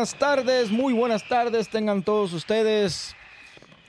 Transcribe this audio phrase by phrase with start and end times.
[0.00, 3.14] buenas tardes, muy buenas tardes tengan todos ustedes.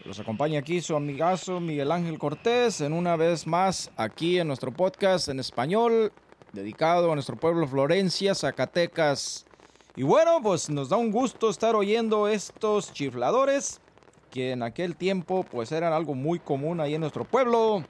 [0.04, 4.74] Los acompaña aquí su amigazo Miguel Ángel Cortés en una vez más aquí en nuestro
[4.74, 6.12] podcast en español
[6.52, 9.46] dedicado a nuestro pueblo Florencia, Zacatecas.
[9.96, 13.80] Y bueno, pues nos da un gusto estar oyendo estos chifladores
[14.32, 17.86] que en aquel tiempo pues eran algo muy común ahí en nuestro pueblo,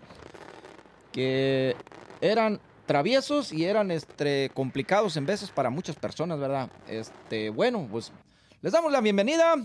[1.11, 1.75] que
[2.21, 2.61] eran
[2.91, 6.69] traviesos y eran este, complicados en veces para muchas personas, ¿verdad?
[6.89, 8.11] Este, bueno, pues
[8.59, 9.55] les damos la bienvenida.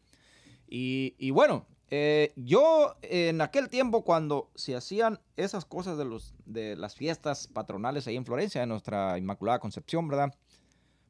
[0.68, 6.34] Y, y bueno, eh, yo en aquel tiempo cuando se hacían esas cosas de, los,
[6.46, 10.34] de las fiestas patronales ahí en Florencia, en nuestra Inmaculada Concepción, ¿verdad?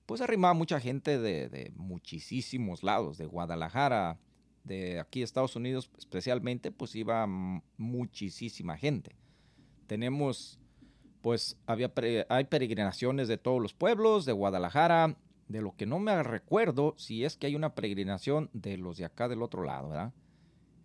[0.08, 4.18] Pues arrimaba mucha gente de, de muchísimos lados, de Guadalajara,
[4.64, 7.28] de aquí Estados Unidos especialmente, pues iba
[7.78, 9.16] muchísima gente.
[9.86, 10.60] Tenemos,
[11.22, 11.92] pues había,
[12.28, 15.16] hay peregrinaciones de todos los pueblos, de Guadalajara,
[15.48, 19.06] de lo que no me recuerdo si es que hay una peregrinación de los de
[19.06, 20.14] acá del otro lado, ¿verdad?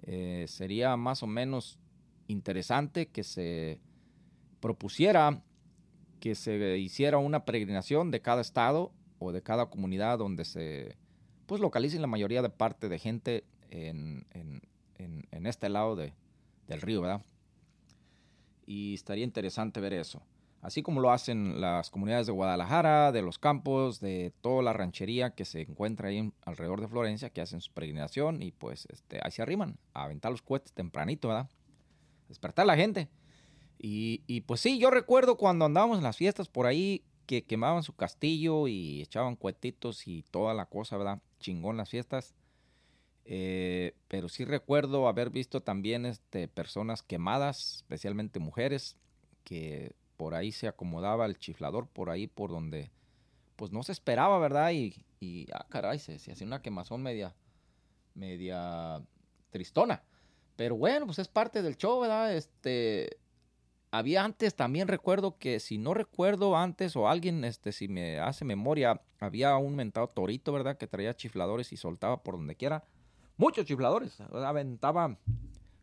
[0.06, 1.78] Eh, sería más o menos
[2.28, 3.80] interesante que se
[4.60, 5.42] propusiera
[6.20, 10.96] que se hiciera una peregrinación de cada estado o de cada comunidad donde se
[11.46, 14.24] pues localicen la mayoría de parte de gente en,
[15.30, 17.22] este lado del río, ¿verdad?
[18.66, 20.22] Y estaría interesante ver eso
[20.66, 25.30] así como lo hacen las comunidades de Guadalajara, de los campos, de toda la ranchería
[25.30, 29.30] que se encuentra ahí alrededor de Florencia, que hacen su peregrinación y pues este, ahí
[29.30, 31.48] se arriman a aventar los cohetes tempranito, ¿verdad?
[32.26, 33.08] Despertar a la gente.
[33.78, 37.94] Y, pues sí, yo recuerdo cuando andábamos en las fiestas por ahí que quemaban su
[37.94, 41.22] castillo y echaban cuetitos y toda la cosa, ¿verdad?
[41.38, 42.34] Chingón las fiestas.
[43.24, 48.96] Eh, pero sí recuerdo haber visto también este, personas quemadas, especialmente mujeres,
[49.44, 52.90] que por ahí se acomodaba el chiflador, por ahí por donde
[53.56, 54.72] pues no se esperaba, ¿verdad?
[54.72, 57.34] Y, y ah, caray, se, hacía una quemazón media,
[58.14, 59.02] media
[59.50, 60.02] tristona.
[60.56, 62.34] Pero bueno, pues es parte del show, ¿verdad?
[62.34, 63.18] Este,
[63.90, 68.44] había antes, también recuerdo que si no recuerdo antes o alguien, este, si me hace
[68.44, 70.76] memoria, había un mentado torito, ¿verdad?
[70.76, 72.84] Que traía chifladores y soltaba por donde quiera.
[73.36, 75.18] Muchos chifladores, aventaba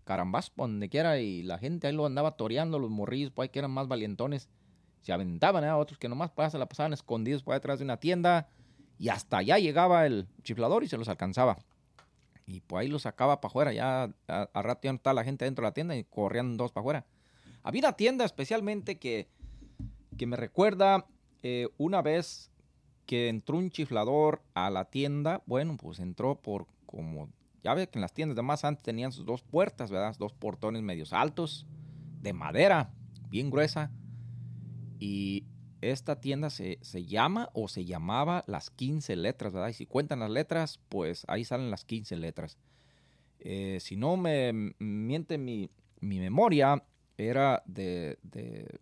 [0.03, 3.51] carambas por donde quiera y la gente ahí lo andaba toreando, los morrillos pues ahí
[3.51, 4.49] que eran más valientones,
[5.01, 5.71] se aventaban, a ¿eh?
[5.71, 8.47] otros que nomás se la pasaban escondidos por detrás de una tienda
[8.97, 11.57] y hasta allá llegaba el chiflador y se los alcanzaba.
[12.45, 15.45] Y pues ahí los sacaba para afuera, ya a, rato ya no estaba la gente
[15.45, 17.05] dentro de la tienda y corrían dos para afuera.
[17.63, 19.27] Había una tienda especialmente que,
[20.17, 21.05] que me recuerda
[21.41, 22.51] eh, una vez
[23.05, 27.29] que entró un chiflador a la tienda, bueno, pues entró por como
[27.63, 30.15] ya ve que en las tiendas de más antes tenían sus dos puertas, ¿verdad?
[30.19, 31.65] Dos portones medios altos,
[32.21, 32.93] de madera,
[33.29, 33.91] bien gruesa.
[34.99, 35.45] Y
[35.81, 39.69] esta tienda se, llama o se llamaba las 15 letras, ¿verdad?
[39.69, 42.57] Y si cuentan las letras, pues ahí salen las 15 letras.
[43.39, 45.69] Eh, si no me miente mi,
[46.01, 46.83] memoria,
[47.17, 48.79] era de, de,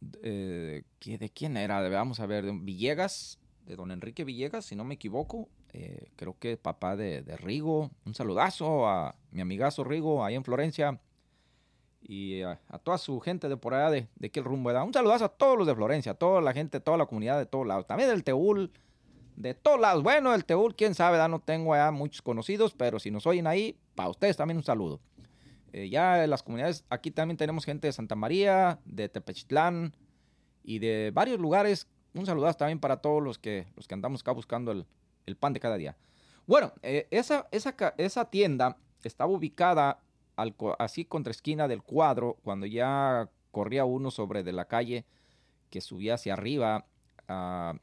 [0.00, 0.84] de,
[1.18, 1.88] de, quién era?
[1.88, 6.36] Vamos a ver, de Villegas, de don Enrique Villegas, si no me equivoco, eh, creo
[6.38, 7.90] que papá de, Rigo.
[8.04, 11.00] Un saludazo a mi amigazo Rigo ahí en Florencia.
[12.02, 14.82] Y a, toda su gente de por allá de, de qué rumbo da.
[14.82, 17.46] Un saludazo a todos los de Florencia, a toda la gente, toda la comunidad de
[17.46, 17.86] todos lados.
[17.86, 18.72] También del Teúl,
[19.36, 20.02] de todos lados.
[20.02, 23.78] Bueno, el Teúl, quién sabe, no tengo allá muchos conocidos, pero si nos oyen ahí,
[23.94, 25.00] para ustedes también un saludo.
[25.72, 29.94] Eh, ya en las comunidades, aquí también tenemos gente de Santa María, de Tepechitlán
[30.64, 34.32] y de varios lugares un saludazo también para todos los que, los que andamos acá
[34.32, 34.86] buscando el,
[35.36, 35.96] pan de cada día.
[36.46, 40.00] Bueno, eh, esa, esa, esa, tienda estaba ubicada
[40.78, 45.04] así contra esquina del cuadro, cuando ya corría uno sobre de la calle
[45.68, 46.86] que subía hacia arriba,
[47.28, 47.74] ah,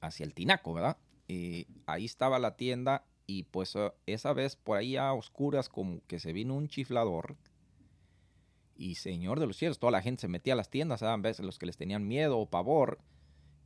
[0.00, 0.96] hacia el Tinaco, ¿verdad?
[1.86, 6.18] Ahí estaba la tienda y pues eh, esa vez por ahí a oscuras como que
[6.18, 7.36] se vino un chiflador.
[8.76, 11.44] Y señor de los cielos, toda la gente se metía a las tiendas, a veces
[11.44, 12.98] los que les tenían miedo o pavor.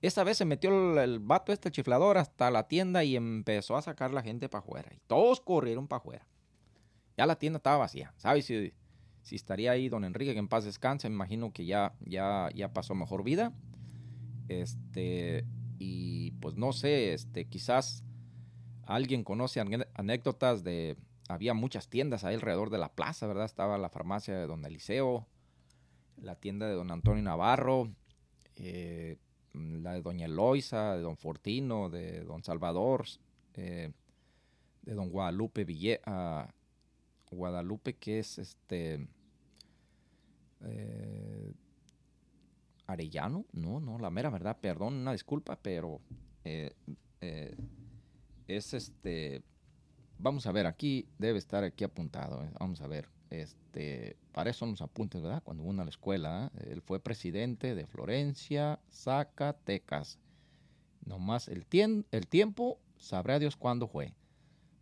[0.01, 4.13] Esa vez se metió el, vato este chiflador hasta la tienda y empezó a sacar
[4.13, 4.91] la gente para afuera.
[4.95, 6.27] Y todos corrieron para afuera.
[7.17, 8.15] Ya la tienda estaba vacía.
[8.17, 8.73] ¿Sabes si,
[9.23, 11.09] si estaría ahí don Enrique que en paz descanse?
[11.09, 13.53] Me imagino que ya, ya, ya pasó mejor vida.
[14.49, 15.45] Este,
[15.79, 18.05] y pues no sé, este, quizás
[18.87, 19.61] alguien conoce
[19.95, 20.97] anécdotas de,
[21.29, 23.45] había muchas tiendas ahí alrededor de la plaza, ¿verdad?
[23.45, 25.27] Estaba la farmacia de don Eliseo,
[26.17, 27.91] la tienda de don Antonio Navarro,
[28.57, 29.19] eh,
[29.59, 33.05] la de doña Eloisa, de don Fortino, de don Salvador,
[33.55, 33.93] eh,
[34.83, 36.49] de don Guadalupe Ville, ah,
[37.31, 39.07] Guadalupe que es este
[40.63, 41.53] eh,
[42.87, 46.01] Arellano, no, no, la mera verdad, perdón, una disculpa, pero
[46.45, 46.73] eh,
[47.21, 47.55] eh,
[48.47, 49.43] es este,
[50.19, 54.71] vamos a ver, aquí debe estar aquí apuntado, vamos a ver, este, para eso son
[54.71, 55.43] los apuntes, ¿verdad?
[55.43, 60.19] Cuando uno a la escuela, él fue presidente de Florencia, Zacatecas.
[61.05, 61.67] Nomás el,
[62.11, 64.15] el tiempo, sabrá Dios cuándo fue.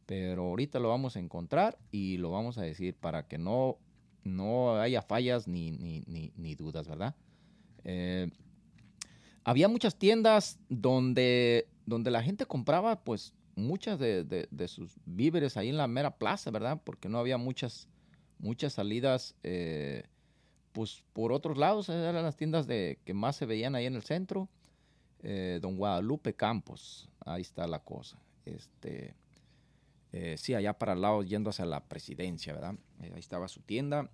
[0.07, 3.79] Pero ahorita lo vamos a encontrar y lo vamos a decir para que no,
[4.23, 7.15] no haya fallas ni, ni, ni dudas, ¿verdad?
[7.85, 8.31] Eh,
[9.45, 15.77] había muchas tiendas donde, donde la gente compraba pues muchas de, sus víveres ahí en
[15.77, 16.81] la mera plaza, ¿verdad?
[16.85, 17.89] Porque no había muchas,
[18.39, 20.05] muchas salidas eh,
[20.73, 24.03] pues por otros lados, eran las tiendas de, que más se veían ahí en el
[24.03, 24.49] centro.
[25.23, 28.19] Eh, don Guadalupe Campos, ahí está la cosa.
[28.45, 29.15] Este,
[30.37, 32.75] sí, allá para el lado yendo hacia la presidencia, ¿verdad?
[33.01, 34.11] ahí estaba su tienda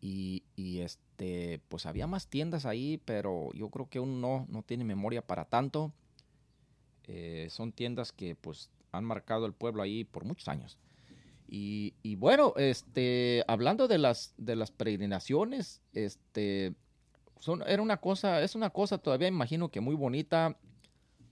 [0.00, 5.26] y, este, pues había más tiendas ahí, pero yo creo que uno no, tiene memoria
[5.26, 5.92] para tanto.
[7.04, 10.78] Eh, son tiendas que pues han marcado el pueblo ahí por muchos años.
[11.48, 16.74] Y, bueno, este, hablando de las, de las peregrinaciones, este,
[17.38, 20.56] son, era una cosa, es una cosa todavía imagino que muy bonita.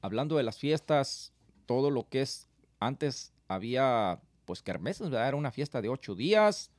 [0.03, 1.33] Hablando de las fiestas,
[1.67, 5.29] todo lo que es, antes había pues kermeses, ¿verdad?
[5.29, 6.71] Era una fiesta de ocho días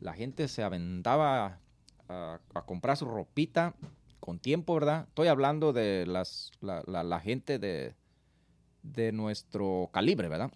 [0.00, 1.60] la gente se aventaba
[2.08, 3.74] a, comprar su ropita
[4.18, 5.06] con tiempo, ¿verdad?
[5.08, 7.94] Estoy hablando de las, la, gente de,
[8.82, 10.50] de, nuestro calibre, ¿verdad?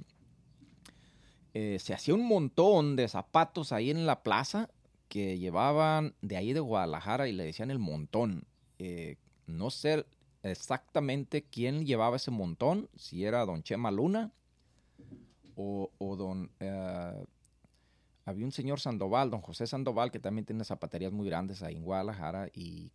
[1.55, 4.69] Eh, se hacía un montón de zapatos ahí en la plaza
[5.09, 8.45] que llevaban de ahí de Guadalajara y le decían el montón.
[8.81, 10.05] Eh, no sé
[10.43, 14.33] exactamente quién llevaba ese montón, si era don Chema Luna
[15.55, 17.25] o, don eh,
[18.25, 21.85] había un señor Sandoval, don José Sandoval, que también tiene zapaterías muy grandes ahí en
[21.85, 22.91] Guadalajara y,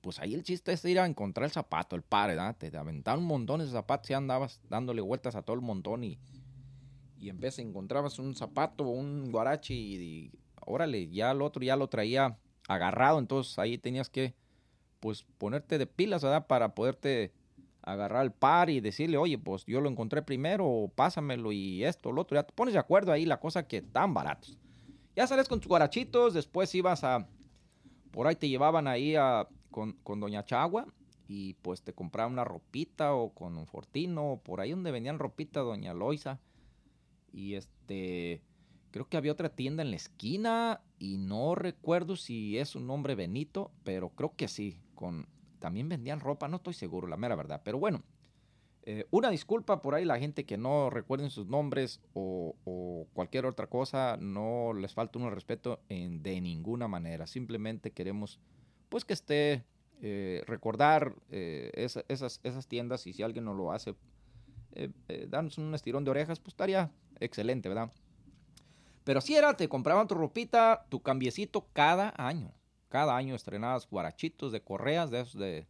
[0.00, 2.56] pues ahí el chiste es ir a encontrar el zapato, el par, ¿verdad?
[2.56, 6.18] Te aventaban un montón de zapatos y andabas dándole vueltas a todo el montón y,
[7.28, 10.32] y vez encontrabas un zapato o un guarachi y,
[10.66, 12.36] órale, ya el otro ya lo traía
[12.68, 14.34] agarrado, entonces ahí tenías que
[15.00, 16.46] pues ponerte de pilas, ¿verdad?
[16.46, 17.32] Para poderte
[17.82, 22.22] agarrar el par y decirle, oye, pues yo lo encontré primero, pásamelo y esto, lo
[22.22, 22.36] otro.
[22.36, 24.58] Ya te pones de acuerdo ahí la cosa que tan baratos.
[25.14, 27.28] Ya sales con tus guarachitos, después ibas a,
[28.10, 30.86] por ahí te llevaban ahí a, con, con Doña Chagua
[31.28, 35.60] y pues te compraban una ropita o con un fortino, por ahí donde venían ropita
[35.60, 36.40] Doña Loisa.
[37.34, 38.40] Y este,
[38.92, 43.16] creo que había otra tienda en la esquina y no recuerdo si es un nombre
[43.16, 45.26] Benito, pero creo que sí, con
[45.58, 47.62] también vendían ropa, no estoy seguro, la mera verdad.
[47.64, 48.04] Pero bueno,
[48.84, 52.54] eh, una disculpa por ahí la gente que no recuerden sus nombres o,
[53.14, 57.26] cualquier otra cosa, no les falta un respeto en, de ninguna manera.
[57.26, 58.38] Simplemente queremos
[58.90, 59.64] pues que esté
[60.02, 63.96] eh, recordar eh, esas, esas tiendas y si alguien no lo hace,
[65.28, 67.92] darnos un estirón de orejas, pues estaría excelente, ¿verdad?
[69.04, 72.52] Pero si era, te compraban tu ropita, tu cambiecito cada año
[72.94, 75.66] cada año estrenabas guarachitos de correas, de esos de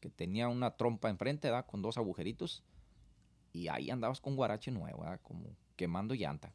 [0.00, 1.66] que tenía una trompa enfrente, ¿verdad?
[1.66, 2.64] Con dos agujeritos.
[3.52, 5.20] Y ahí andabas con guarache nuevo, ¿verdad?
[5.22, 6.54] Como quemando llanta.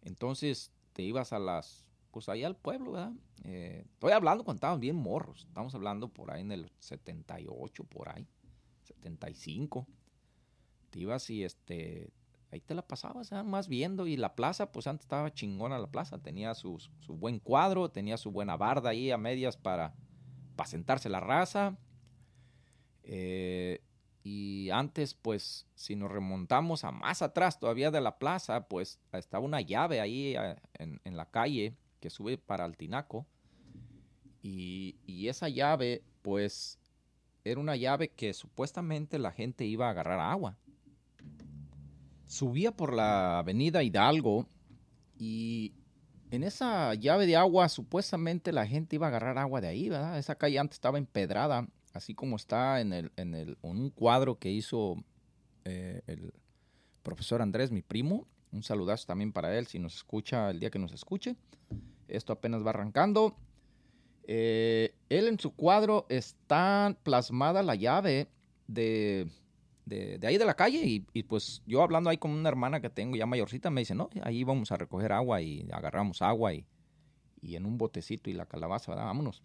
[0.00, 3.12] Entonces te ibas a las, pues ahí al pueblo, ¿verdad?
[3.44, 5.44] Eh, estoy hablando cuando estábamos bien morros.
[5.46, 8.26] Estamos hablando por ahí en el 78, por ahí.
[8.84, 9.86] 75.
[10.88, 12.10] Te ibas y este,
[12.52, 14.06] ahí te la pasabas, más viendo.
[14.06, 16.18] Y la plaza, pues antes estaba chingona la plaza.
[16.18, 16.78] Tenía su,
[17.08, 19.94] buen cuadro, tenía su buena barda ahí a medias para,
[20.56, 21.76] para sentarse la raza.
[23.04, 23.80] Eh,
[24.22, 29.44] y antes, pues, si nos remontamos a más atrás todavía de la plaza, pues estaba
[29.44, 33.26] una llave ahí eh, en, la calle que sube para el Tinaco.
[34.42, 34.96] Y,
[35.28, 36.78] esa llave, pues,
[37.44, 40.58] era una llave que supuestamente la gente iba a agarrar agua.
[42.30, 44.46] Subía por la avenida Hidalgo
[45.18, 45.74] y
[46.30, 50.16] en esa llave de agua supuestamente la gente iba a agarrar agua de ahí, ¿verdad?
[50.16, 54.48] Esa calle antes estaba empedrada así como está en, el, en, el, un cuadro que
[54.48, 54.96] hizo
[55.64, 56.32] eh, el
[57.02, 58.28] profesor Andrés, mi primo.
[58.52, 61.34] Un saludazo también para él, si nos escucha el día que nos escuche.
[62.06, 63.36] Esto apenas va arrancando.
[64.28, 68.28] Eh, él en su cuadro está plasmada la llave
[68.68, 69.28] de,
[69.84, 73.16] de, ahí de la calle y, pues yo hablando ahí con una hermana que tengo
[73.16, 76.66] ya mayorcita me dice, no, ahí vamos a recoger agua y agarramos agua y,
[77.42, 79.06] y en un botecito y la calabaza, ¿verdad?
[79.06, 79.42] vámonos.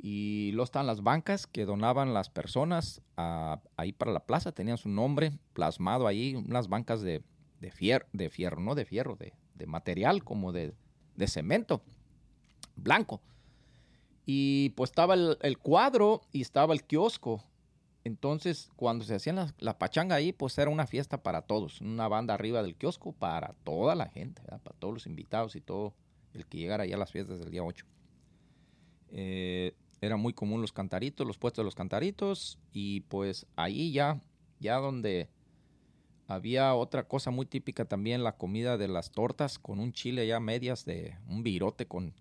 [0.00, 4.88] Y luego están las bancas que donaban las personas ahí para la plaza, tenían su
[4.88, 7.22] nombre plasmado ahí, unas bancas de,
[7.60, 10.72] de, fierro, de fierro, no de fierro, de, de material como de,
[11.16, 11.82] de, cemento
[12.76, 13.20] blanco.
[14.24, 17.42] Y pues estaba el, cuadro y estaba el kiosco.
[18.04, 21.80] Entonces, cuando se hacían la, pachanga ahí, pues era una fiesta para todos.
[21.80, 25.94] Una banda arriba del kiosco para toda la gente, para todos los invitados y todo
[26.32, 27.84] el que llegara ahí a las fiestas del día 8.
[29.10, 34.20] Eh, era muy común los cantaritos, los puestos de los cantaritos y pues ahí ya,
[34.60, 35.28] ya donde
[36.28, 40.40] había otra cosa muy típica también, la comida de las tortas con un chile ya
[40.40, 42.14] medias de un virote con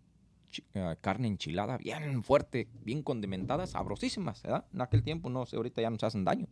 [0.75, 4.65] uh, carne enchilada bien fuerte, bien condimentada, sabrosísimas, ¿verdad?
[4.73, 6.47] En aquel tiempo, no sé, ahorita ya nos hacen daño.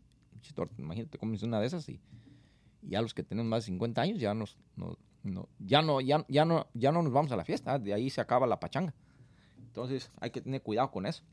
[0.77, 2.00] Imagínate, comes una de esas y,
[2.81, 4.97] ya los que tenemos más de 50 años ya nos, no,
[5.59, 8.21] ya no, ya, ya no, ya no nos vamos a la fiesta, de ahí se
[8.21, 8.93] acaba la pachanga.
[9.57, 11.24] Entonces hay que tener cuidado con eso.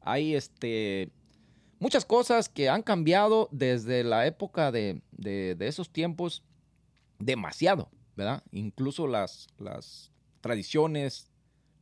[0.00, 1.12] Hay este,
[1.78, 5.02] muchas cosas que han cambiado desde la época de,
[5.60, 6.42] esos tiempos
[7.18, 8.42] demasiado, ¿verdad?
[8.50, 10.10] Incluso las, las
[10.40, 11.29] tradiciones,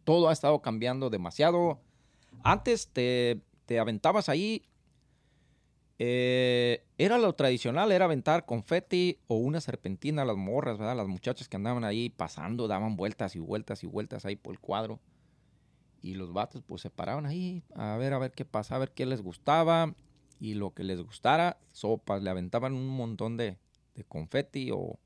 [0.09, 1.83] todo ha estado cambiando demasiado.
[2.43, 3.43] Antes te,
[3.79, 4.63] aventabas ahí,
[5.99, 10.97] eh, era lo tradicional, era aventar confeti o una serpentina a las morras, ¿verdad?
[10.97, 14.61] Las muchachas que andaban ahí pasando, daban vueltas y vueltas y vueltas ahí por el
[14.61, 14.99] cuadro.
[16.01, 18.93] Y los vatos pues se paraban ahí a ver, a ver qué pasaba, a ver
[18.93, 19.95] qué les gustaba.
[20.41, 23.59] Y lo que les gustara, sopas, le aventaban un montón de,
[23.95, 24.99] de confeti o,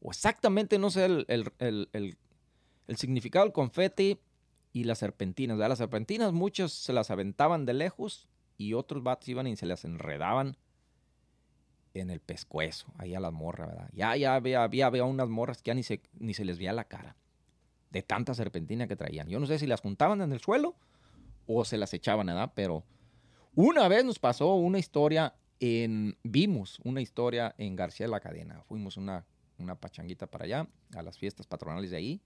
[0.00, 2.16] o, exactamente, no sé, el, el,
[2.88, 4.18] significado del confeti
[4.72, 5.58] y las serpentinas.
[5.58, 9.84] Las serpentinas muchos se las aventaban de lejos y otros vatos iban y se las
[9.84, 10.56] enredaban
[11.94, 13.90] en el pescuezo, ahí a las morras, ¿verdad?
[13.92, 16.72] Ya, ya había, había, había unas morras que ya ni se, ni se les veía
[16.72, 17.16] la cara
[17.90, 19.28] de tanta serpentina que traían.
[19.28, 20.74] Yo no sé si las juntaban en el suelo
[21.46, 22.52] o se las echaban, ¿verdad?
[22.54, 22.84] Pero
[23.54, 28.62] una vez nos pasó una historia en, vimos una historia en García de la Cadena.
[28.62, 29.24] Fuimos una,
[29.58, 32.20] una pachanguita para allá, a las fiestas patronales de ahí,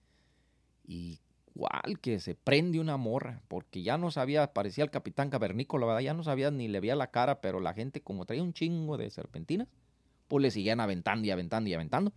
[0.89, 1.21] y
[1.55, 6.01] igual que se prende una morra, porque ya no sabía, parecía el capitán cavernícola, ¿verdad?
[6.01, 8.97] Ya no sabía ni le veía la cara, pero la gente como traía un chingo
[8.97, 9.69] de serpentinas,
[10.29, 12.13] pues le seguían aventando y aventando y aventando.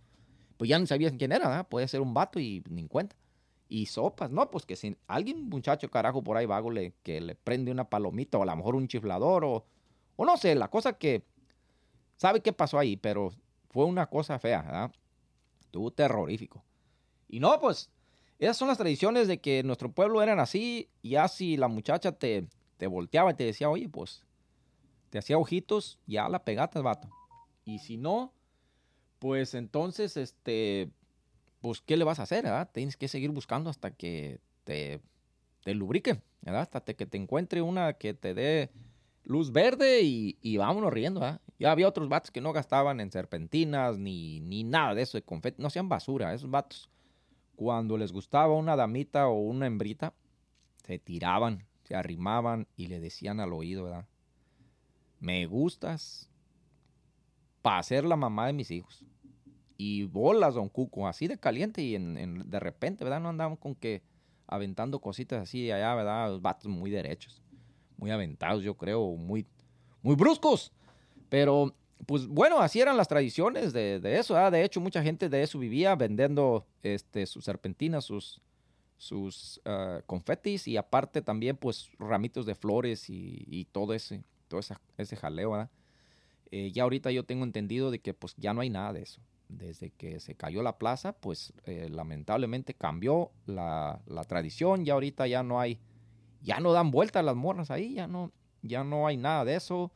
[0.56, 1.68] Pues ya no sabían quién era, ¿verdad?
[1.68, 3.16] Puede ser un vato y ni cuenta
[3.72, 4.30] y sopas.
[4.30, 7.88] No, pues que si alguien, muchacho carajo por ahí vago, le, que le prende una
[7.88, 9.64] palomita o a lo mejor un chiflador o,
[10.16, 11.24] o no sé, la cosa que
[12.16, 13.32] sabe qué pasó ahí, pero
[13.70, 14.92] fue una cosa fea, ¿verdad?
[15.62, 16.62] Estuvo terrorífico.
[17.28, 17.90] Y no, pues
[18.42, 22.48] esas son las tradiciones de que nuestro pueblo eran así, y así la muchacha te,
[22.76, 24.24] te volteaba y te decía, oye, pues
[25.10, 27.08] te hacía ojitos, ya la pegaste, vato.
[27.64, 28.32] Y si no,
[29.18, 30.90] pues entonces, este,
[31.60, 32.44] pues, ¿qué le vas a hacer?
[32.44, 32.70] ¿verdad?
[32.72, 35.00] Tienes que seguir buscando hasta que te,
[35.62, 36.20] te lubrique.
[36.44, 38.70] Hasta que te encuentre una que te dé
[39.22, 41.40] luz verde y, y vámonos riendo, ¿verdad?
[41.60, 45.22] Ya había otros vatos que no gastaban en serpentinas ni, ni nada de eso de
[45.22, 46.90] confeti, no sean basura, esos vatos.
[47.56, 50.14] Cuando les gustaba una damita o una hembrita,
[50.84, 54.06] se tiraban, se arrimaban y le decían al oído, ¿verdad?
[55.20, 56.28] Me gustas
[57.60, 59.04] para ser la mamá de mis hijos
[59.76, 63.20] y bolas, don Cuco, así de caliente y en, de repente, ¿verdad?
[63.20, 64.02] No andamos con que
[64.46, 66.28] aventando cositas así allá, ¿verdad?
[66.28, 67.42] Los vatos muy derechos,
[67.96, 69.46] muy aventados, yo creo, muy,
[70.02, 70.72] muy bruscos.
[71.28, 71.74] Pero,
[72.06, 74.52] pues bueno, así eran las tradiciones de, eso, ¿verdad?
[74.52, 78.40] De hecho, mucha gente de eso vivía vendiendo este, sus serpentinas, sus,
[78.96, 84.60] sus uh, confetis y aparte también, pues, ramitos de flores y, todo ese, todo
[84.96, 85.70] ese jaleo, ¿verdad?
[86.50, 89.22] Eh, ya ahorita yo tengo entendido de que pues ya no hay nada de eso
[89.58, 95.26] desde que se cayó la plaza, pues eh, lamentablemente cambió la, la, tradición, ya ahorita
[95.26, 95.78] ya no hay,
[96.40, 98.32] ya no dan vueltas las morras ahí, ya no,
[98.62, 99.92] ya no hay nada de eso.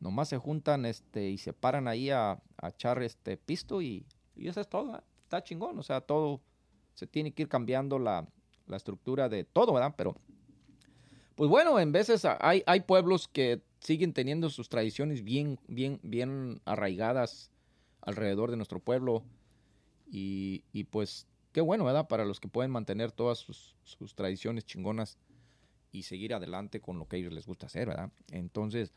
[0.00, 4.04] Nomás se juntan este, y se paran ahí a, echar este pisto y,
[4.36, 5.02] y eso es todo.
[5.22, 6.40] Está chingón, o sea, todo
[6.94, 8.26] se tiene que ir cambiando la,
[8.66, 9.94] la estructura de todo, ¿verdad?
[9.96, 10.16] Pero,
[11.34, 16.60] pues bueno, en veces hay, hay pueblos que siguen teniendo sus tradiciones bien, bien, bien
[16.64, 17.50] arraigadas
[18.00, 19.22] alrededor de nuestro pueblo.
[20.10, 22.08] Y, y pues qué bueno, ¿verdad?
[22.08, 25.18] Para los que pueden mantener todas sus, sus, tradiciones chingonas
[25.92, 28.10] y seguir adelante con lo que a ellos les gusta hacer, ¿verdad?
[28.30, 28.92] Entonces,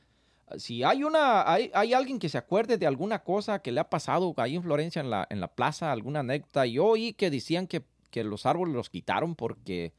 [0.58, 3.90] si hay una, hay, hay alguien que se acuerde de alguna cosa que le ha
[3.90, 7.68] pasado ahí en Florencia, en la, en la plaza, alguna anécdota, yo oí que decían
[7.68, 9.94] que, que los árboles los quitaron porque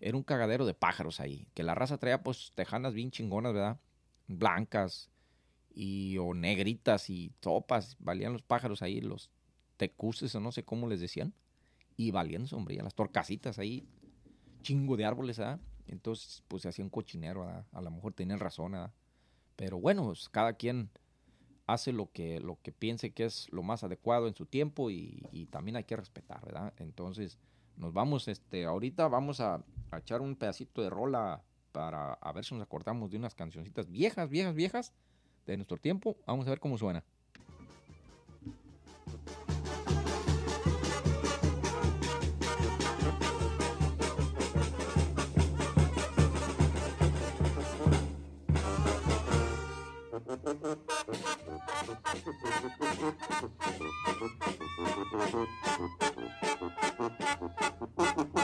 [0.00, 3.80] era un cagadero de pájaros ahí, que la raza traía pues tejanas bien chingonas, ¿verdad?
[4.28, 5.10] Blancas
[5.74, 9.30] y o negritas y topas, valían los pájaros ahí, los
[9.76, 11.34] tecuses o no sé cómo les decían,
[11.96, 13.86] y valían sombría, las torcasitas ahí,
[14.62, 15.60] chingo de árboles, ¿verdad?
[15.86, 17.66] Entonces, pues se hacía un cochinero, ¿verdad?
[17.72, 18.92] A lo mejor tenían razón, ¿verdad?
[19.56, 20.90] Pero bueno, pues, cada quien
[21.66, 25.48] hace lo que, lo que piense que es lo más adecuado en su tiempo y,
[25.50, 26.72] también hay que respetar, ¿verdad?
[26.78, 27.38] Entonces,
[27.76, 32.44] nos vamos, este, ahorita vamos a, a, echar un pedacito de rola para a ver
[32.44, 34.92] si nos acordamos de unas cancioncitas viejas, viejas, viejas
[35.46, 36.16] de nuestro tiempo.
[36.26, 37.04] Vamos a ver cómo suena.
[50.44, 50.64] Thank
[58.28, 58.35] you.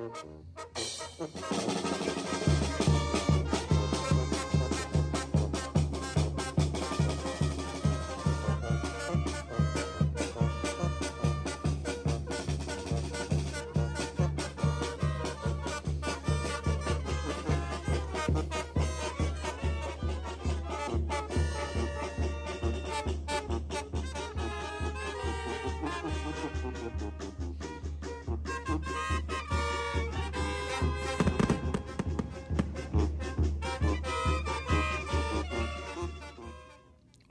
[0.00, 0.49] Mm-hmm.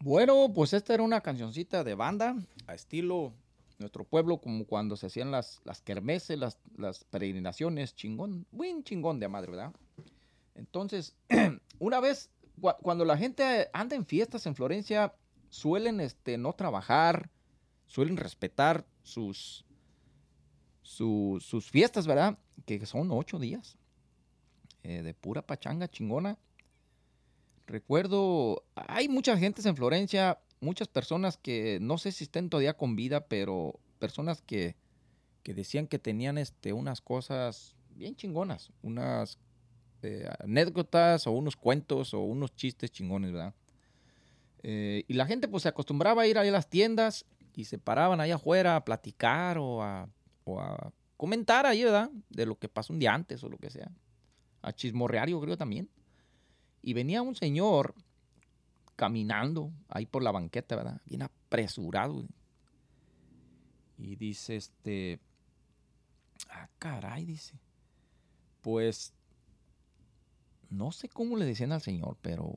[0.10, 3.32] Bueno, pues esta era una cancioncita de banda, a estilo
[3.78, 9.20] nuestro pueblo, como cuando se hacían las, las kermeses, las, las peregrinaciones, chingón, buen chingón
[9.20, 9.72] de madre, ¿verdad?
[10.56, 11.16] Entonces,
[11.78, 12.32] una vez,
[12.82, 15.14] cuando la gente anda en fiestas en Florencia,
[15.52, 17.30] suelen este, no trabajar,
[17.86, 19.64] suelen respetar sus,
[20.82, 22.40] sus fiestas, ¿verdad?
[22.66, 23.78] Que son ocho días
[24.82, 26.40] eh, de pura pachanga chingona.
[27.70, 32.96] Recuerdo, hay mucha gente en Florencia, muchas personas que no sé si estén todavía con
[32.96, 34.76] vida, pero personas que,
[35.44, 39.38] que decían que tenían este, unas cosas bien chingonas, unas
[40.02, 43.54] eh, anécdotas o unos cuentos o unos chistes chingones, ¿verdad?
[44.64, 47.78] Eh, y la gente pues se acostumbraba a ir ahí a las tiendas y se
[47.78, 50.10] paraban ahí afuera a platicar o a,
[50.44, 52.10] o a comentar ahí, ¿verdad?
[52.32, 53.92] De lo que pasó un día antes o lo que sea.
[54.64, 55.88] A chismorrear, yo creo también.
[56.82, 57.94] Y venía un señor
[58.96, 61.02] caminando ahí por la banqueta, ¿verdad?
[61.06, 62.26] Bien apresurado.
[63.98, 65.20] Y dice, este,
[66.50, 67.60] ah, caray, dice,
[68.62, 69.14] pues,
[70.70, 72.56] no sé cómo le decían al señor, pero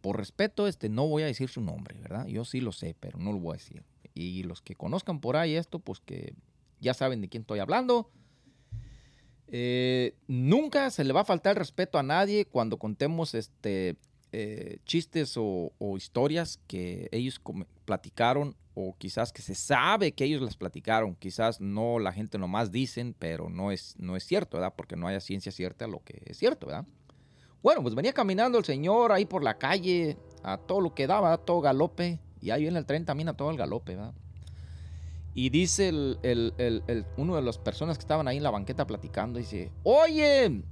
[0.00, 2.26] por respeto, este, no voy a decir su nombre, ¿verdad?
[2.26, 3.84] Yo sí lo sé, pero no lo voy a decir.
[4.14, 6.34] Y los que conozcan por ahí esto, pues que
[6.80, 8.10] ya saben de quién estoy hablando.
[9.52, 13.96] Eh, nunca se le va a faltar respeto a nadie cuando contemos este,
[14.32, 17.40] eh, chistes o, historias que ellos
[17.84, 21.16] platicaron o quizás que se sabe que ellos las platicaron.
[21.16, 24.74] Quizás no la gente nomás dicen, pero no es, no es cierto, ¿verdad?
[24.76, 26.86] Porque no haya ciencia cierta lo que es cierto, ¿verdad?
[27.62, 31.32] Bueno, pues venía caminando el señor ahí por la calle a todo lo que daba,
[31.32, 32.20] a todo galope.
[32.40, 34.14] Y ahí viene el tren también a todo el galope, ¿verdad?
[35.32, 39.70] Y dice el, uno de las personas que estaban ahí en la banqueta platicando, dice,
[39.84, 40.62] oye,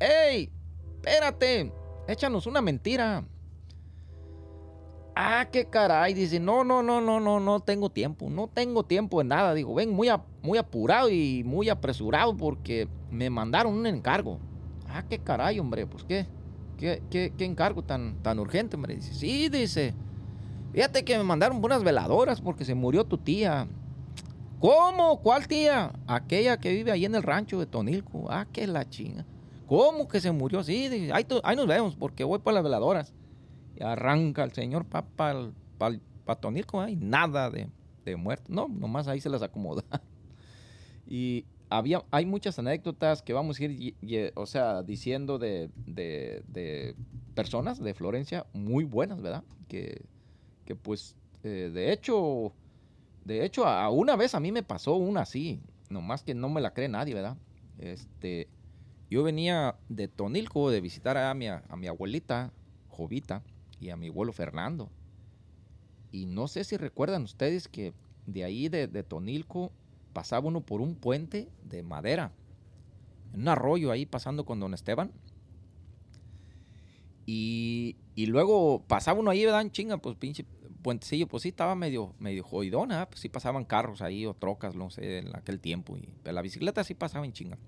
[0.00, 0.50] hey,
[0.96, 1.72] espérate,
[2.08, 3.24] échanos una mentira.
[5.20, 6.14] Ah, qué caray.
[6.14, 8.30] Dice, no, no, no, no, no, no tengo tiempo.
[8.30, 9.52] No tengo tiempo de nada.
[9.52, 10.08] Digo, ven, muy,
[10.42, 14.38] muy apurado y muy apresurado porque me mandaron un encargo.
[14.88, 15.88] Ah, qué caray, hombre.
[15.88, 16.28] Pues qué,
[16.76, 18.94] qué, qué, qué encargo tan, tan urgente, hombre.
[18.94, 19.92] Dice, sí, dice.
[20.72, 23.66] Fíjate que me mandaron unas veladoras porque se murió tu tía.
[24.60, 25.20] ¿Cómo?
[25.20, 25.92] ¿Cuál tía?
[26.06, 28.26] Aquella que vive ahí en el rancho de Tonilco.
[28.28, 29.24] Ah, qué la chinga.
[29.66, 30.64] ¿Cómo que se murió?
[30.64, 33.14] Sí, ahí, nos vemos porque voy por las veladoras.
[33.76, 35.06] Y arranca el señor para
[35.76, 37.68] pa, Tonilco, y nada de,
[38.04, 38.46] de muerto.
[38.48, 39.84] No, nomás ahí se las acomoda.
[41.06, 46.96] y había, hay muchas anécdotas que vamos a ir, o sea, diciendo de, de,
[47.34, 49.44] personas de Florencia muy buenas, ¿verdad?
[49.68, 50.02] Que,
[50.64, 52.52] que pues, eh, de hecho,
[53.28, 55.60] de hecho, a una vez a mí me pasó una así,
[55.90, 57.36] nomás que no me la cree nadie, ¿verdad?
[57.78, 58.48] Este,
[59.10, 62.52] yo venía de Tonilco de visitar a mi, a mi abuelita,
[62.88, 63.42] Jovita,
[63.80, 64.90] y a mi abuelo Fernando.
[66.10, 67.92] Y no sé si recuerdan ustedes que
[68.26, 69.72] de ahí de, Tonilco
[70.14, 72.32] pasaba uno por un puente de madera,
[73.34, 75.12] un arroyo ahí pasando con don Esteban.
[77.26, 79.70] Y, luego pasaba uno ahí, ¿verdad?
[79.70, 80.46] Chinga, pues pinche
[80.82, 84.90] puentecillo, pues sí estaba medio, medio jodidona, pues sí pasaban carros ahí o trocas, no
[84.90, 85.96] sé, en aquel tiempo.
[85.96, 87.58] Y la bicicleta sí pasaba en chinga.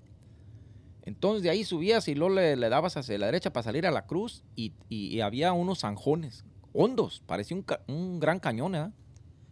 [1.03, 4.05] Entonces de ahí subías y luego le, dabas hacia la derecha para salir a la
[4.05, 8.91] cruz y, había unos zanjones hondos, parecía un, gran cañón, ¿eh?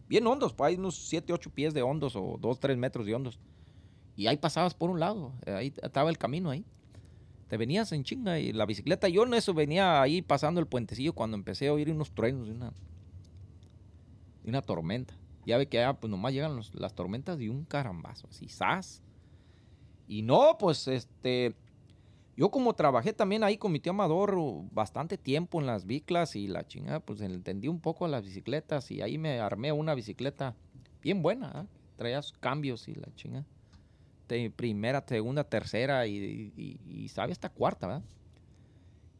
[0.07, 3.13] Bien hondos, pues hay unos 7, 8 pies de hondos o 2, 3 metros de
[3.13, 3.39] hondos.
[4.15, 6.65] Y ahí pasabas por un lado, eh, ahí estaba el camino ahí.
[7.47, 11.13] Te venías en chinga y la bicicleta, yo en eso venía ahí pasando el puentecillo
[11.13, 12.47] cuando empecé a oír unos truenos
[14.49, 15.13] una, tormenta.
[15.45, 19.01] Ya ve que allá pues nomás llegan las tormentas de un carambazo, así, ¡zas!
[20.07, 21.55] Y no, pues este,
[22.39, 24.37] yo como trabajé también ahí con mi tío Amador
[24.71, 29.01] bastante tiempo en las biclas y la chingada, pues entendí un poco las bicicletas y
[29.01, 30.55] ahí me armé una bicicleta
[31.01, 31.65] bien buena, ¿ah?
[31.97, 33.45] traía cambios y la chingada.
[34.29, 38.03] De primera, segunda, tercera y, y, sabe hasta cuarta, ¿verdad?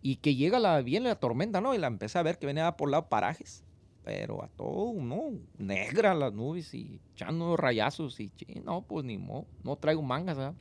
[0.02, 1.76] Y que llega la, la tormenta, ¿no?
[1.76, 3.65] Y la empecé a ver que venía por lado parajes.
[4.04, 5.32] Pero a todo, ¿no?
[5.58, 8.32] Negra las nubes y echando rayazos y,
[8.64, 10.56] no, pues ni modo, no traigo mangas, ¿verdad?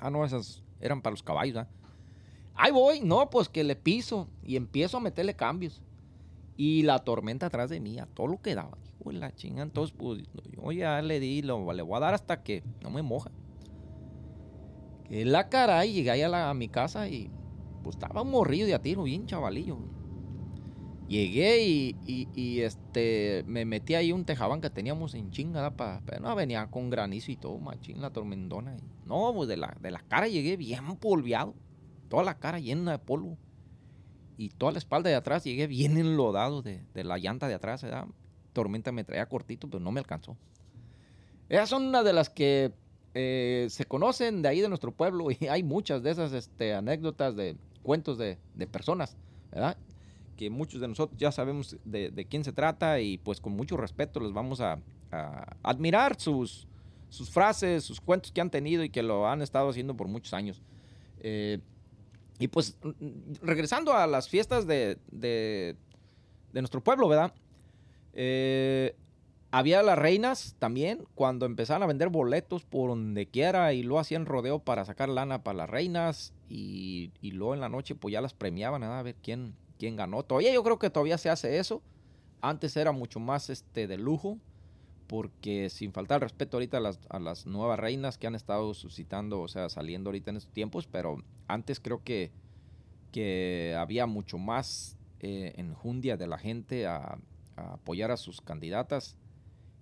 [0.00, 1.68] Ah, no, esas eran para los caballos, ¿ah?
[2.54, 5.82] Ahí voy, no, pues que le piso y empiezo a meterle cambios.
[6.56, 8.78] Y la tormenta atrás de mí, a todo lo que daba.
[8.98, 12.42] Hijo la chinga, entonces, pues yo ya le di, lo, le voy a dar hasta
[12.42, 13.30] que no me moja.
[15.04, 17.30] Que la cara y llegué a, a mi casa y
[17.82, 19.78] pues estaba morrido de a tiro, bien chavalillo.
[21.08, 26.66] Llegué y, este, me metí ahí un tejabán que teníamos en chinga, pero no venía
[26.66, 28.76] con granizo y todo, machín, la tormentona.
[29.04, 31.54] no, pues de la, de la cara llegué bien polviado,
[32.08, 33.38] toda la cara llena de polvo.
[34.38, 37.82] Y toda la espalda de atrás llegué bien enlodado de, la llanta de atrás.
[37.82, 38.06] ¿verdad?
[38.52, 40.36] Tormenta me traía cortito, pero no me alcanzó.
[41.48, 42.72] Esas son una de las que
[43.14, 47.36] eh, se conocen de ahí de nuestro pueblo y hay muchas de esas este, anécdotas
[47.36, 49.16] de cuentos de, de personas,
[49.52, 49.78] ¿verdad?
[50.36, 54.20] Que muchos de nosotros ya sabemos de, quién se trata y pues con mucho respeto
[54.20, 54.78] les vamos a,
[55.62, 56.66] admirar sus,
[57.30, 60.62] frases, sus cuentos que han tenido y que lo han estado haciendo por muchos años.
[61.20, 61.58] Eh,
[62.38, 62.76] y pues
[63.40, 65.76] regresando a las fiestas de, de,
[66.52, 67.32] nuestro pueblo, ¿verdad?
[68.12, 68.94] Eh,
[69.50, 74.26] había las reinas también, cuando empezaban a vender boletos por donde quiera y lo hacían
[74.26, 78.20] rodeo para sacar lana para las reinas y, y luego en la noche pues ya
[78.20, 80.22] las premiaban a ver quién, quién ganó.
[80.22, 81.82] Todavía yo creo que todavía se hace eso.
[82.40, 84.38] Antes era mucho más este de lujo,
[85.06, 89.68] porque sin faltar respeto ahorita a las, nuevas reinas que han estado suscitando, o sea,
[89.68, 92.32] saliendo ahorita en estos tiempos, pero antes creo que,
[93.12, 97.18] que había mucho más eh, enjundia de la gente a,
[97.56, 99.16] apoyar a sus candidatas.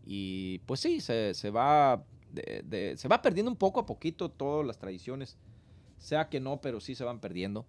[0.07, 2.04] Y pues sí, se, va,
[2.35, 5.38] se va perdiendo un poco a poquito todas las tradiciones,
[5.98, 7.66] sea que no, pero sí se van perdiendo.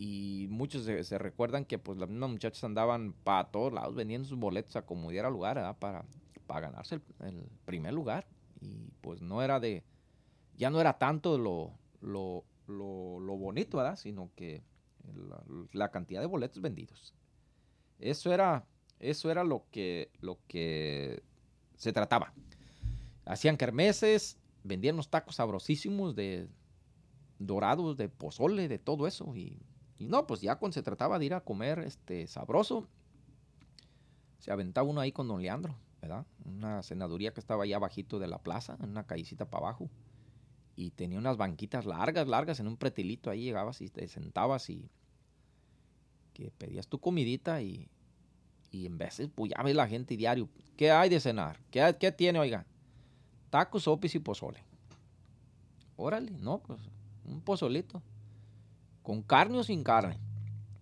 [0.00, 4.38] Y muchos se, recuerdan que pues las mismas muchachas andaban para todos lados vendiendo sus
[4.38, 6.04] boletos a como diera lugar, Para,
[6.46, 8.24] para ganarse el, primer lugar.
[8.60, 9.82] Y pues no era de,
[10.56, 13.96] ya no era tanto lo, lo, lo, bonito, ¿verdad?
[13.96, 14.62] Sino que
[15.72, 17.12] la, cantidad de boletos vendidos.
[17.98, 18.64] Eso era,
[19.00, 21.24] eso era lo que, lo que
[21.74, 22.32] se trataba.
[23.24, 26.46] Hacían kermeses, vendían unos tacos sabrosísimos de
[27.40, 29.34] dorados, de pozole, de todo eso.
[29.34, 29.58] Y
[29.98, 32.86] y no, pues ya cuando se trataba de ir a comer este sabroso,
[34.38, 36.24] se aventaba uno ahí con don Leandro, ¿verdad?
[36.44, 39.90] Una cenaduría que estaba allá abajito de la plaza, en una callecita para abajo.
[40.76, 43.30] Y tenía unas banquitas largas, largas, en un pretilito.
[43.30, 44.88] Ahí llegabas y te sentabas y
[46.32, 47.90] que pedías tu comidita y,
[48.70, 50.48] Y en veces, pues ya ve la gente diario.
[50.76, 51.58] ¿Qué hay de cenar?
[51.72, 52.64] ¿Qué, qué tiene, oiga?
[53.50, 54.62] Tacos, sopis y pozole.
[55.96, 56.78] Órale, no, pues
[57.24, 58.00] un pozolito.
[59.08, 60.18] ¿Con carne o sin carne?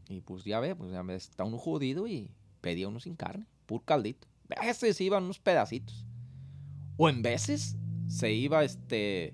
[0.09, 2.29] Y pues ya ve, pues ya está uno jodido y
[2.61, 4.27] pedía uno sin carne, pur caldito.
[4.57, 6.05] A veces iban unos pedacitos.
[6.97, 7.77] O en veces
[8.09, 9.33] se iba este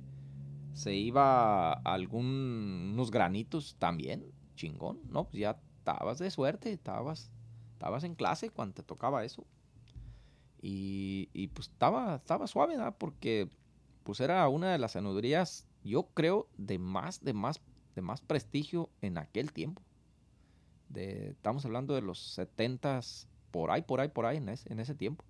[0.75, 5.25] se iba algún unos granitos también, chingón, ¿no?
[5.25, 7.31] Pues ya estabas de suerte, estabas
[7.73, 9.47] estabas en clase cuando te tocaba eso.
[10.61, 12.95] Y, y pues estaba, estaba suave, ¿verdad?
[12.99, 13.49] Porque
[14.03, 17.63] pues era una de las sanuderías, yo creo, de más, de más,
[17.95, 19.83] de más prestigio en aquel tiempo.
[20.89, 24.81] De, estamos hablando de los setentas, por ahí, por ahí, por ahí, en ese, en
[24.81, 25.25] ese tiempo.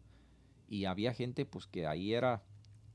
[0.68, 2.42] Y había gente, pues, que ahí era,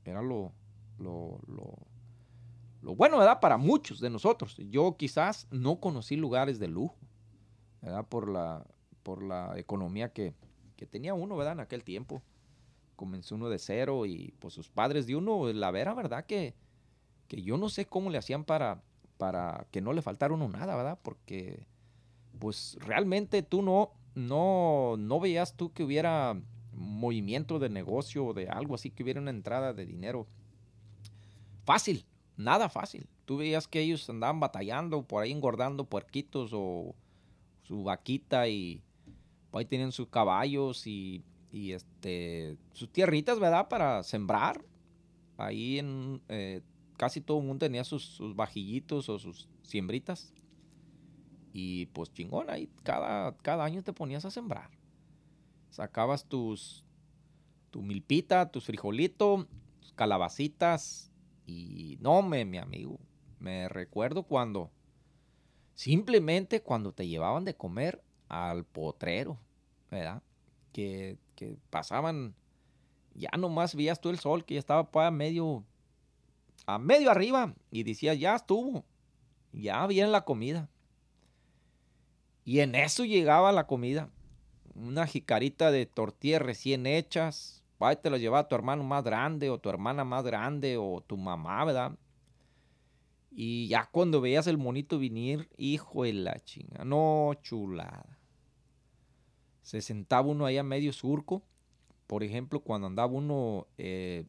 [0.04, 0.52] era lo,
[0.98, 3.40] lo, lo, bueno, ¿verdad?
[3.40, 4.56] Para muchos de nosotros.
[4.70, 6.96] Yo quizás no conocí lugares de lujo,
[7.82, 8.06] ¿verdad?
[8.06, 8.66] Por la,
[9.02, 10.34] por la economía que,
[10.90, 11.54] tenía uno, ¿verdad?
[11.54, 12.22] En aquel tiempo.
[12.96, 16.26] Comenzó uno de cero y pues sus padres de uno, la vera, ¿verdad?
[16.26, 16.54] Que,
[17.28, 18.82] que yo no sé cómo le hacían para,
[19.18, 20.98] para que no le faltara uno nada, ¿verdad?
[21.02, 21.66] Porque
[22.38, 26.40] pues realmente tú no, no, no veías tú que hubiera
[26.72, 30.26] movimiento de negocio o de algo así, que hubiera una entrada de dinero
[31.64, 33.06] fácil, nada fácil.
[33.24, 36.94] Tú veías que ellos andaban batallando por ahí engordando puerquitos o
[37.64, 38.80] su vaquita y
[39.52, 43.68] ahí tienen sus caballos y, este, sus tierritas, ¿verdad?
[43.68, 44.64] Para sembrar.
[45.36, 46.62] Ahí en eh,
[46.98, 50.34] casi todo el mundo tenía sus, vajillitos o sus siembritas.
[51.54, 54.70] Y pues chingón, ahí cada, cada año te ponías a sembrar.
[55.70, 56.84] Sacabas tus,
[57.70, 59.46] tu milpita, tus frijolitos,
[59.80, 61.10] tus calabacitas.
[61.46, 62.98] Y no, me, mi amigo,
[63.38, 64.70] me recuerdo cuando,
[65.74, 69.38] simplemente cuando te llevaban de comer al potrero,
[69.90, 70.22] ¿verdad?
[70.72, 71.16] Que,
[71.70, 72.34] pasaban,
[73.14, 75.64] ya nomás veías tú el sol, que ya estaba para medio,
[76.68, 78.84] a medio arriba, y decías, ya estuvo,
[79.52, 80.68] ya viene la comida.
[82.44, 84.10] Y en eso llegaba la comida.
[84.74, 87.64] Una jicarita de tortillas recién hechas.
[87.80, 91.16] Ahí te lo llevaba tu hermano más grande o tu hermana más grande o tu
[91.16, 91.98] mamá, ¿verdad?
[93.30, 98.18] Y ya cuando veías el monito venir, hijo de la chinga, no chulada
[99.68, 101.42] se sentaba uno ahí a medio surco,
[102.06, 104.24] por ejemplo, cuando andaba uno eh,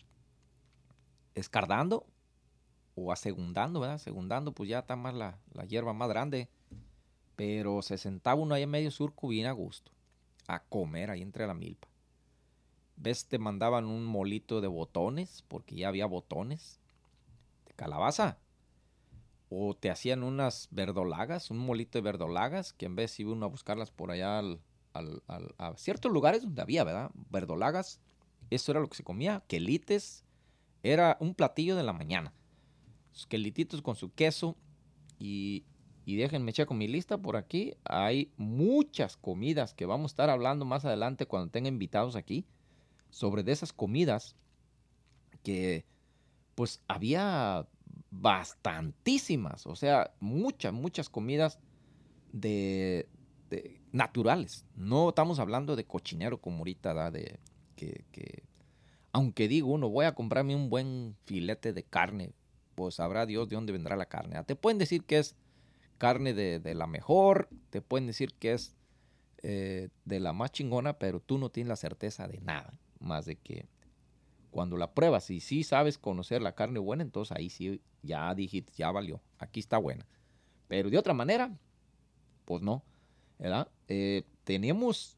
[1.34, 2.06] escardando
[3.00, 3.98] o asegundando, ¿verdad?
[3.98, 6.50] Segundando, pues ya está más la, hierba más grande.
[7.36, 9.92] Pero se sentaba uno ahí a medio surco bien a gusto,
[10.48, 11.88] a comer ahí entre la milpa.
[12.98, 13.28] ¿Ves?
[13.28, 16.82] Te mandaban un molito de botones, porque ya había botones,
[17.66, 18.38] de calabaza.
[19.50, 23.50] O te hacían unas verdolagas, un molito de verdolagas, que en vez iba uno a
[23.50, 24.60] buscarlas por allá al,
[24.94, 27.12] a ciertos lugares donde había, ¿verdad?
[27.30, 28.02] Verdolagas,
[28.50, 30.26] eso era lo que se comía, quelites,
[30.84, 32.34] era un platillo de la mañana.
[33.28, 34.56] Quelititos con su queso
[35.20, 35.66] y,
[36.06, 37.74] y déjenme echar con mi lista por aquí.
[37.84, 42.46] Hay muchas comidas que vamos a estar hablando más adelante cuando tenga invitados aquí
[43.10, 44.36] sobre de esas comidas
[45.44, 45.86] que
[46.56, 47.68] pues había
[48.12, 51.60] bastantísimas, o sea, muchas, muchas comidas
[52.32, 53.08] de,
[53.92, 54.66] naturales.
[54.76, 57.40] No estamos hablando de cochinero como ahorita, da de
[57.76, 58.44] que,
[59.14, 62.34] aunque digo uno, voy a comprarme un buen filete de carne,
[62.80, 64.42] pues sabrá Dios de dónde vendrá la carne.
[64.46, 65.36] Te pueden decir que es
[65.98, 68.74] carne de, la mejor, te pueden decir que es
[69.44, 73.36] eh, de la más chingona, pero tú no tienes la certeza de nada, más de
[73.36, 73.68] que
[74.50, 78.72] cuando la pruebas y sí sabes conocer la carne buena, entonces ahí sí ya dijiste,
[78.78, 80.08] ya valió, aquí está buena.
[80.70, 81.52] Pero de otra manera,
[82.46, 82.82] pues no.
[83.40, 83.70] ¿verdad?
[83.90, 85.18] Eh, teníamos,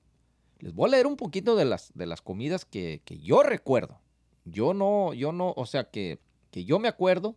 [0.60, 4.00] les voy a leer un poquito de las, de las comidas que, yo recuerdo.
[4.46, 6.20] Yo no, yo no, o sea, que,
[6.50, 7.36] que yo me acuerdo.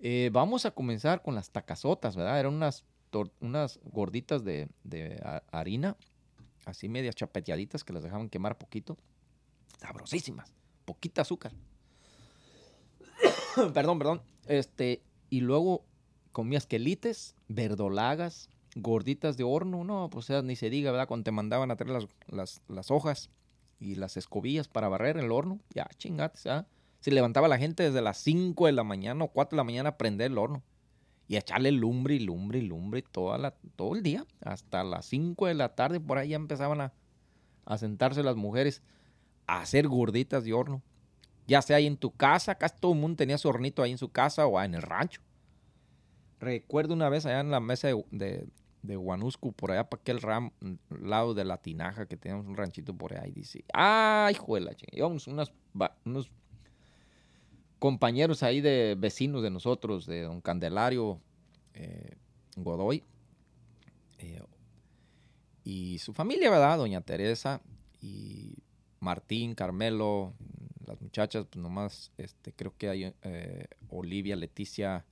[0.00, 2.40] Eh, vamos a comenzar con las tacazotas, ¿verdad?
[2.40, 2.84] Eran unas,
[3.40, 5.20] unas gorditas de, de
[5.52, 5.96] harina,
[6.64, 8.96] así medias chapeteaditas que las dejaban quemar poquito.
[9.78, 10.52] Sabrosísimas,
[10.84, 11.52] poquita azúcar.
[13.74, 14.22] perdón, perdón.
[14.46, 15.84] Este, y luego
[16.32, 21.08] comías quelites, verdolagas, gorditas de horno, no, pues ni se diga, ¿verdad?
[21.08, 23.30] Cuando te mandaban a traer las, hojas
[23.78, 26.66] y las escobillas para barrer el horno, ya chingates, ¿ah?
[27.00, 29.88] Se levantaba la gente desde las 5 de la mañana o 4 de la mañana
[29.90, 30.62] a prender el horno
[31.28, 35.06] y a echarle lumbre y lumbre y lumbre toda la, todo el día, hasta las
[35.06, 36.92] 5 de la tarde, por ahí ya empezaban a,
[37.64, 38.82] a sentarse las mujeres
[39.46, 40.82] a hacer gorditas de horno.
[41.46, 43.98] Ya sea ahí en tu casa, casi todo el mundo tenía su hornito ahí en
[43.98, 45.20] su casa o en el rancho.
[46.38, 48.46] Recuerdo una vez allá en la mesa de,
[48.82, 50.50] de Guanusco, por allá para aquel ram,
[50.88, 54.72] lado de la Tinaja, que tenemos un ranchito por y dice, ¡ay, juela!
[54.92, 55.52] Íbamos unas,
[56.04, 56.30] unos
[57.80, 61.18] compañeros ahí de vecinos de nosotros, de don Candelario
[61.74, 62.14] eh,
[62.54, 63.02] Godoy,
[64.18, 64.42] eh,
[65.64, 66.76] y su familia, ¿verdad?
[66.76, 67.62] Doña Teresa
[68.02, 68.54] y
[69.00, 70.34] Martín, Carmelo,
[70.86, 75.04] las muchachas, pues nomás, este, creo que hay eh, Olivia, Leticia,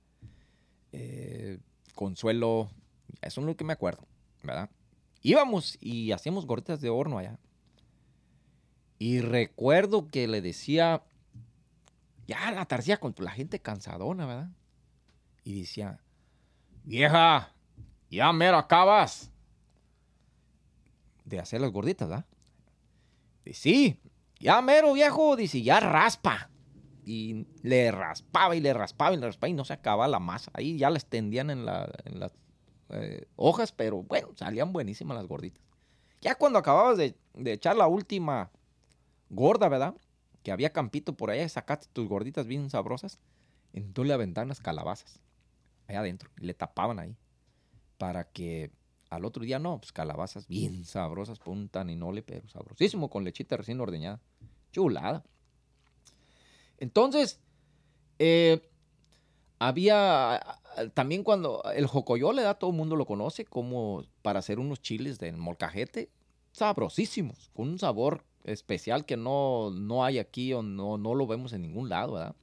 [1.95, 2.69] Consuelo,
[3.21, 4.07] eso es lo que me acuerdo,
[4.43, 4.69] ¿verdad?
[5.21, 7.39] Íbamos y hacíamos gorditas de horno allá.
[8.99, 11.03] Y recuerdo que le decía,
[12.29, 14.49] ya la tarcía con la gente cansadona, ¿verdad?
[15.43, 15.99] Y decía,
[16.83, 17.55] vieja,
[18.11, 19.31] ya mero acabas
[21.25, 22.25] de hacer las gorditas, ¿verdad?
[23.45, 23.99] Y sí,
[24.39, 26.51] ya mero viejo, dice, ya raspa.
[27.03, 30.51] Y le raspaba y le raspaba y le raspaba y no se acababa la masa.
[30.53, 32.31] Ahí ya la extendían en, la, en las
[32.89, 35.63] eh, hojas, pero bueno, salían buenísimas las gorditas.
[36.21, 37.15] Ya cuando acababas de,
[37.45, 38.51] echar la última
[39.31, 39.95] gorda, ¿verdad?
[40.43, 43.19] Que había campito por allá, sacaste tus gorditas bien sabrosas,
[43.73, 45.19] entonces le aventaban las calabazas
[45.87, 47.15] allá adentro y le tapaban ahí
[47.97, 48.71] para que
[49.09, 53.81] al otro día no, pues calabazas bien sabrosas, punta nole, pero sabrosísimo con lechita recién
[53.81, 54.21] ordeñada.
[54.71, 55.23] Chulada.
[56.77, 57.41] Entonces,
[58.19, 58.69] eh,
[59.57, 60.39] había
[60.93, 65.19] también cuando el jocoyole, da todo el mundo lo conoce como para hacer unos chiles
[65.19, 66.09] de molcajete
[66.51, 71.53] sabrosísimos, con un sabor especial que no, no hay aquí o no, no lo vemos
[71.53, 72.35] en ningún lado, ¿verdad?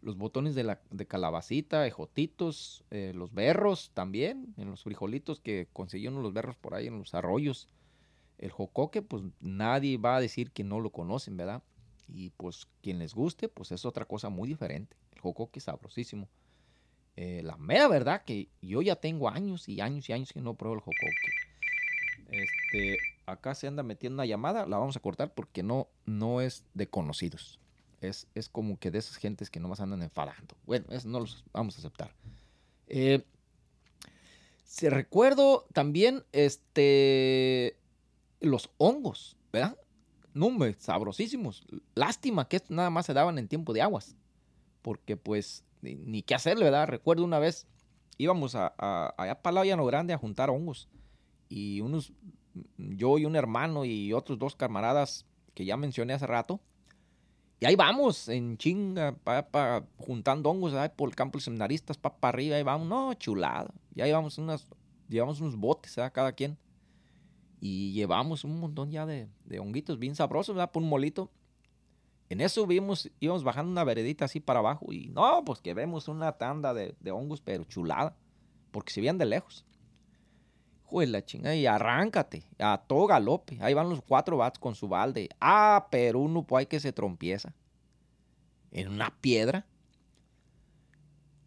[0.00, 5.68] Los botones de, la, de calabacita, ejotitos, eh, los berros también, en los frijolitos que
[5.72, 7.68] consiguieron los berros por ahí en los arroyos.
[8.38, 11.62] El jocoque, pues nadie va a decir que no lo conocen, ¿verdad?
[12.06, 14.96] Y pues quien les guste, pues es otra cosa muy diferente.
[15.12, 16.28] El jocoque es sabrosísimo.
[17.16, 20.54] Eh, la mera verdad que yo ya tengo años y años y años que no
[20.54, 21.32] pruebo el jocoque.
[22.30, 22.98] Este,
[23.30, 26.88] acá se anda metiendo una llamada, la vamos a cortar porque no, no es de
[26.88, 27.60] conocidos.
[28.00, 30.56] Es, es como que de esas gentes que no más andan enfadando.
[30.66, 32.14] Bueno, eso no los vamos a aceptar.
[32.86, 33.24] Eh,
[34.64, 37.76] se recuerdo también este,
[38.40, 39.76] los hongos, ¿verdad?
[40.34, 41.66] Números sabrosísimos.
[41.94, 44.14] Lástima que estos nada más se daban en tiempo de aguas.
[44.82, 46.86] Porque pues ni, qué hacerle, ¿verdad?
[46.86, 47.66] Recuerdo una vez
[48.16, 50.88] íbamos a, a, allá para Grande a juntar hongos.
[51.48, 52.12] Y unos,
[52.76, 56.60] yo y un hermano y otros dos camaradas que ya mencioné hace rato.
[57.60, 62.28] Y ahí vamos, en chinga, pa, juntando hongos ahí por el campo de seminaristas, para
[62.28, 63.72] arriba, ahí vamos, no, chulada.
[63.94, 64.66] Y ahí vamos unas,
[65.08, 66.12] llevamos unos botes, ¿verdad?
[66.12, 66.56] Cada quien.
[67.60, 70.70] Y llevamos un montón ya de, de honguitos bien sabrosos, ¿verdad?
[70.70, 71.30] Por un molito.
[72.30, 76.08] En eso vimos, íbamos bajando una veredita así para abajo y no, pues que vemos
[76.08, 78.16] una tanda de, hongos, pero chulada,
[78.70, 79.64] porque se veían de lejos.
[80.88, 83.58] Joder, la chingada, y arráncate, a todo galope.
[83.60, 85.28] Ahí van los cuatro bats con su balde.
[85.40, 87.54] Ah, pero uno pues hay que se trompieza.
[88.70, 89.66] En una piedra.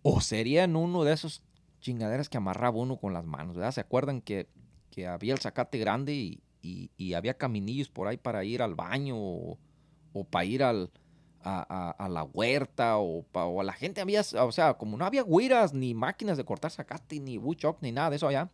[0.04, 1.43] O sería en uno de esos
[1.80, 3.71] chingaderas que amarraba uno con las manos, ¿verdad?
[3.71, 4.47] ¿Se acuerdan que,
[5.08, 9.58] había el zacate grande y, había caminillos por ahí para ir al baño o,
[10.13, 10.91] o para ir al,
[11.43, 15.93] a, la huerta o, a la gente había, o sea, como no había guiras ni
[15.93, 18.49] máquinas de cortar zacate ni buchok ni nada de eso allá,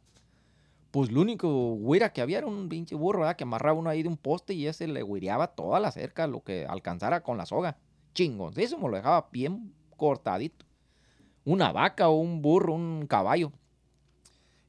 [0.91, 3.35] pues lo único guira que había era un pinche burro, ¿verdad?
[3.35, 6.43] Que amarraba uno ahí de un poste y ese le guireaba toda la cerca, lo
[6.43, 7.77] que alcanzara con la soga.
[8.19, 10.65] Me lo dejaba bien cortadito.
[11.45, 13.51] Una vaca o un burro, un caballo.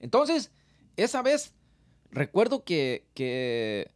[0.01, 0.53] Entonces,
[0.97, 1.55] esa vez
[2.11, 3.91] recuerdo que, que,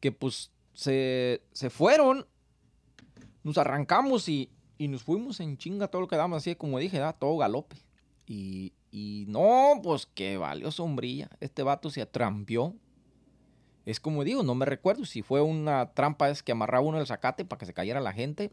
[0.00, 1.40] que pues se,
[1.70, 2.26] fueron,
[3.42, 7.36] nos arrancamos y, nos fuimos en chinga todo lo que damos, así como dije, todo
[7.36, 7.76] galope.
[8.26, 11.30] Y, no, pues que valió sombrilla.
[11.40, 12.74] Este vato se atrampió.
[13.86, 17.06] Es como digo, no me recuerdo si fue una trampa es que amarraba uno el
[17.06, 18.52] zacate para que se cayera la gente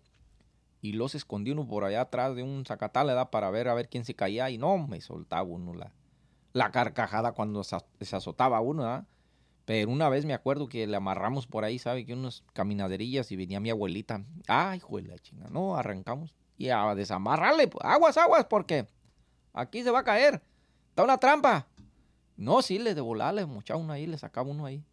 [0.81, 3.89] y los escondió uno por allá atrás de un zacatal, da para ver a ver
[3.89, 5.91] quién se caía y no, me soltaba uno la,
[6.53, 7.75] la carcajada cuando se,
[8.15, 9.07] azotaba uno, ¿verdad?
[9.65, 12.05] Pero una vez me acuerdo que le amarramos por ahí, ¿sabe?
[12.05, 14.23] Que unas caminaderillas y venía mi abuelita.
[14.47, 15.49] Ay, hijo de la chinga.
[15.49, 16.33] No, arrancamos.
[16.57, 17.67] Y a desamarrarle.
[17.67, 18.87] Pues, aguas, aguas, porque
[19.57, 20.41] aquí se va a caer.
[20.89, 21.67] Está una trampa.
[22.35, 24.83] No, sí, le de volar, le mochaba uno ahí, le sacaba uno ahí.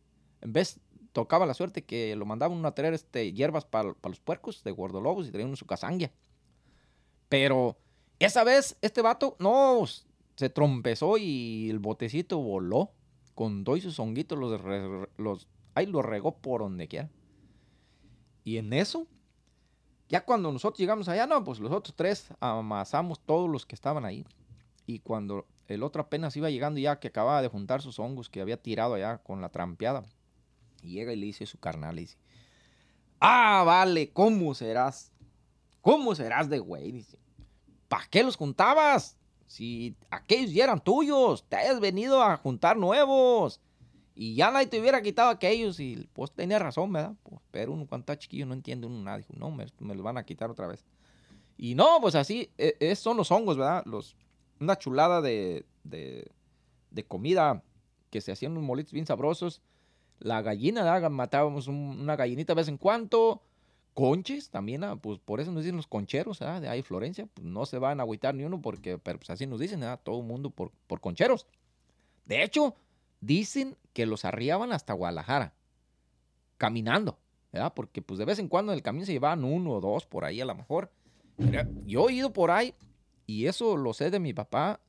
[0.40, 0.80] En vez,
[1.12, 4.72] tocaba la suerte que lo mandaba uno a traer este, hierbas para los puercos de
[4.72, 6.10] gordolobos y traía uno su casanguia.
[7.28, 7.76] Pero
[8.18, 9.84] esa vez, este vato, no,
[10.36, 12.92] se trompezó y el botecito voló
[13.34, 14.60] con dos y sus honguitos, los,
[15.16, 17.10] los, ahí los regó por donde quiera.
[18.42, 19.06] Y en eso,
[20.08, 24.04] ya cuando nosotros llegamos allá, no, pues los otros tres amasamos todos los que estaban
[24.04, 24.24] ahí.
[24.86, 28.40] Y cuando el otro apenas iba llegando ya que acababa de juntar sus hongos que
[28.40, 30.04] había tirado allá con la trampeada.
[30.82, 32.18] Y llega y le dice su carnal, le dice,
[33.20, 35.12] ah, vale, ¿cómo serás?
[35.80, 36.92] ¿Cómo serás de güey?
[36.92, 37.18] Dice,
[37.88, 39.16] ¿para qué los juntabas?
[39.46, 43.60] Si aquellos ya eran tuyos, te has venido a juntar nuevos.
[44.14, 45.80] Y ya nadie te hubiera quitado aquellos.
[45.80, 47.14] Y pues tenía razón, ¿verdad?
[47.22, 49.18] Pues, pero uno cuando está chiquillo no entiende uno nada.
[49.18, 50.84] Dijo, no, me, me los van a quitar otra vez.
[51.56, 53.84] Y no, pues así, e, son los hongos, ¿verdad?
[53.86, 54.16] Los,
[54.60, 57.62] una chulada de, de, comida
[58.10, 59.60] que se hacían unos molitos bien sabrosos.
[60.20, 61.10] La gallina, ¿verdad?
[61.10, 63.42] Matábamos una gallinita de vez en cuando.
[63.94, 66.40] Conches también, pues por eso nos dicen los concheros.
[66.40, 69.60] De ahí Florencia, pues no se van a agüitar ni uno porque, pues así nos
[69.60, 70.00] dicen, ¿verdad?
[70.02, 71.46] Todo el mundo por, por concheros.
[72.24, 72.74] De hecho,
[73.20, 75.54] dicen que los arriaban hasta Guadalajara,
[76.58, 77.18] caminando,
[77.52, 77.72] ¿verdad?
[77.74, 80.24] Porque pues de vez en cuando en el camino se llevaban uno o dos por
[80.24, 80.90] ahí a lo mejor.
[81.86, 82.74] Yo he ido por ahí
[83.26, 84.80] y eso lo sé de mi papá,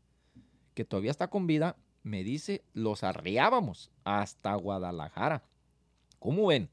[0.73, 5.43] que todavía está con vida, me dice, los arriábamos hasta Guadalajara.
[6.19, 6.69] ¿Cómo ven?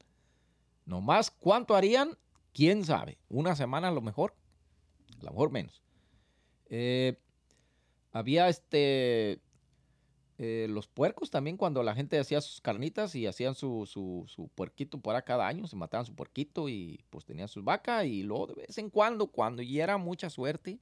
[0.85, 2.17] Nomás cuánto harían,
[2.53, 3.17] quién sabe.
[3.29, 4.35] Una semana a lo mejor,
[5.19, 5.81] a lo mejor menos.
[6.67, 7.17] Eh,
[8.11, 9.41] había este
[10.39, 14.47] eh, los puercos también cuando la gente hacía sus carnitas y hacían su, su, su
[14.49, 18.47] puerquito para cada año, se mataban su puerquito y pues tenían sus vacas y luego
[18.47, 20.79] de vez en cuando, cuando ya era mucha suerte,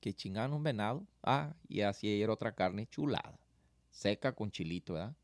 [0.00, 3.38] que chingaban un venado, ah, y así era otra carne chulada
[3.98, 5.14] seca con chilito, ¿verdad?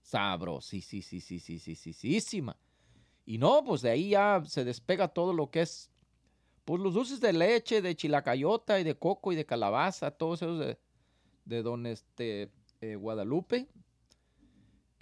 [0.00, 2.44] Sabroso, sí, sí, sí, sí, sí, sí, sí, sí,
[3.24, 5.90] Y no, pues de ahí ya se despega todo lo que es,
[6.64, 10.58] pues los dulces de leche, de chilacayota y de coco y de calabaza, todos esos
[10.60, 10.78] de,
[11.44, 12.50] de don este,
[12.80, 13.68] eh, Guadalupe.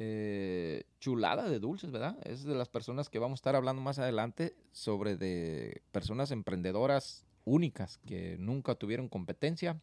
[0.02, 2.16] Eh, chulada de dulces, ¿verdad?
[2.24, 7.26] Es de las personas que vamos a estar hablando más adelante sobre de personas emprendedoras
[7.50, 9.80] únicas que nunca tuvieron competencia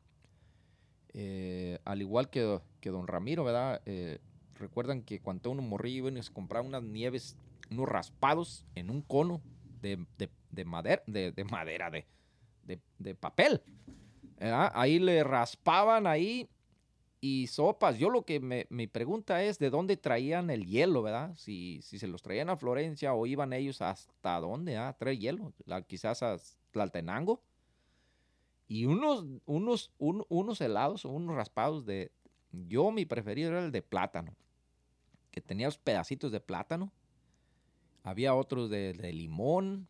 [1.20, 3.82] eh, al igual que, que, don Ramiro, ¿verdad?
[3.86, 4.20] Eh,
[4.54, 7.36] recuerdan que cuando uno morrillo y se compraba unas nieves,
[7.72, 9.42] unos raspados en un cono
[9.82, 9.98] de,
[10.66, 13.64] madera, de, madera, de, papel.
[14.40, 16.48] Ahí le raspaban ahí
[17.20, 17.98] y sopas.
[17.98, 21.34] Yo lo que me, pregunta es de dónde traían el hielo, ¿verdad?
[21.36, 25.54] Si, si se los traían a Florencia o iban ellos hasta dónde, a traer hielo,
[25.88, 26.38] quizás a
[26.70, 27.42] Tlaltenango
[28.68, 32.12] y unos, unos, unos helados unos raspados de...
[32.52, 34.36] Yo mi preferido era el de plátano,
[35.32, 36.92] que tenía los pedacitos de plátano.
[38.04, 39.88] Había otros de, limón.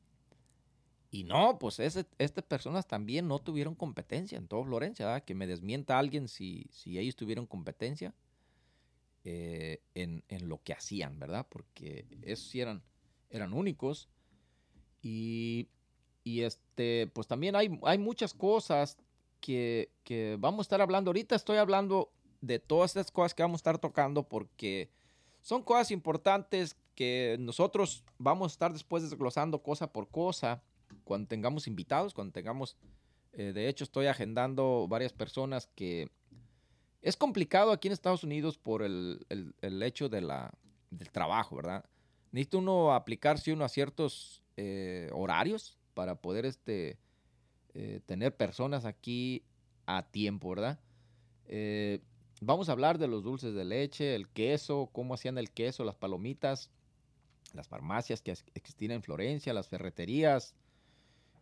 [1.09, 5.97] Y no, pues estas personas también no tuvieron competencia en todo Florencia, que me desmienta
[5.97, 8.13] alguien si, si ellos tuvieron competencia
[9.23, 11.47] eh, en, en, lo que hacían, ¿verdad?
[11.49, 12.83] Porque esos sí eran,
[13.29, 14.09] eran únicos.
[15.01, 15.69] Y
[16.27, 18.97] y este, pues también hay, hay muchas cosas
[19.39, 19.89] que,
[20.39, 21.09] vamos a estar hablando.
[21.09, 22.11] Ahorita estoy hablando
[22.41, 24.89] de todas estas cosas que vamos a estar tocando porque
[25.41, 30.61] son cosas importantes que nosotros vamos a estar después desglosando cosa por cosa
[31.05, 32.75] cuando tengamos invitados, cuando tengamos,
[33.31, 36.11] eh, de hecho estoy agendando varias personas que
[37.01, 39.25] es complicado aquí en Estados Unidos por el,
[39.61, 40.51] hecho de la,
[40.89, 41.85] del trabajo, ¿verdad?
[42.31, 46.99] Necesita uno aplicarse uno a ciertos eh, horarios para poder este,
[47.73, 49.41] eh, tener personas aquí
[49.87, 50.79] a tiempo, ¿verdad?
[51.47, 52.01] Eh,
[52.39, 55.95] vamos a hablar de los dulces de leche, el queso, cómo hacían el queso, las
[55.95, 56.69] palomitas,
[57.55, 60.53] las farmacias que existían en Florencia, las ferreterías,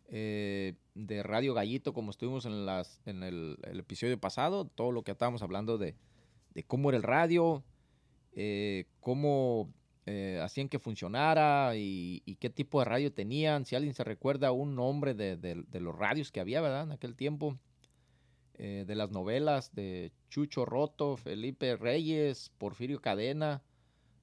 [0.07, 5.11] eh, de Radio Gallito, como estuvimos en, las, en el, episodio pasado, todo lo que
[5.11, 5.95] estábamos hablando de,
[6.53, 7.61] de cómo era el radio,
[9.01, 9.69] cómo
[10.07, 13.65] eh, hacían que funcionara y, qué tipo de radio tenían.
[13.65, 16.83] Si alguien se recuerda un nombre de, los radios que había, ¿verdad?
[16.83, 17.57] En aquel tiempo,
[18.53, 23.63] eh, de las novelas de Chucho Roto, Felipe Reyes, Porfirio Cadena,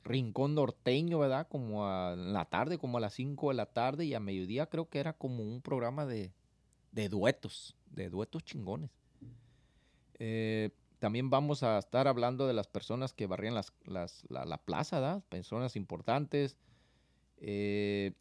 [0.05, 1.49] Rincón Norteño, ¿verdad?
[1.49, 4.89] Como a la tarde, como a las 5 de la tarde y a mediodía creo
[4.89, 6.33] que era como un programa de,
[6.93, 8.91] de duetos, de duetos chingones.
[10.19, 10.71] Eh,
[11.03, 13.73] también vamos a estar hablando de las personas que barrían las,
[14.29, 15.25] la, plaza, ¿verdad?
[15.29, 16.57] Personas importantes.
[17.39, 18.13] Eh,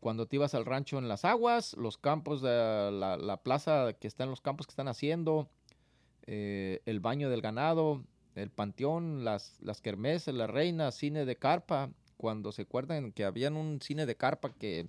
[0.00, 4.24] cuando te ibas al rancho en las aguas, los campos, de la, plaza que está
[4.24, 5.50] en los campos que están haciendo,
[6.22, 8.06] eh, el baño del ganado,
[8.36, 11.90] el panteón, las, las kermeses, la reina, cine de carpa.
[12.16, 14.88] Cuando se acuerdan que habían un cine de carpa que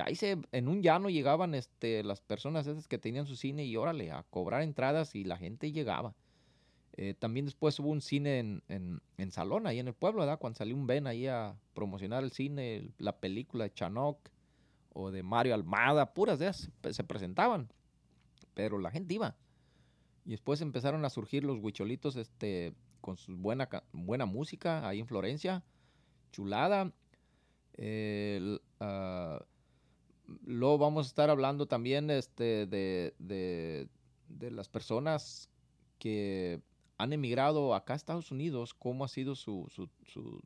[0.00, 3.76] ahí se, en un llano llegaban este, las personas esas que tenían su cine y
[3.76, 6.14] órale, a cobrar entradas y la gente llegaba.
[6.96, 10.38] Eh, también después hubo un cine en, en, en, Salón, ahí en el pueblo, ¿verdad?
[10.38, 14.18] Cuando salió un Ben ahí a promocionar el cine, la película de Chanoc
[14.92, 17.72] o de Mario Almada, puras de esas se presentaban.
[18.54, 19.36] Pero la gente iba.
[20.24, 25.06] Y después empezaron a surgir los huicholitos este, con su buena, buena música ahí en
[25.06, 25.62] Florencia,
[26.32, 26.92] chulada.
[28.80, 29.44] Ah,
[30.44, 33.88] luego vamos a estar hablando también este, de, de,
[34.28, 35.48] de, las personas
[35.98, 36.60] que
[36.98, 40.40] han emigrado acá a Estados Unidos, cómo ha sido su, su, su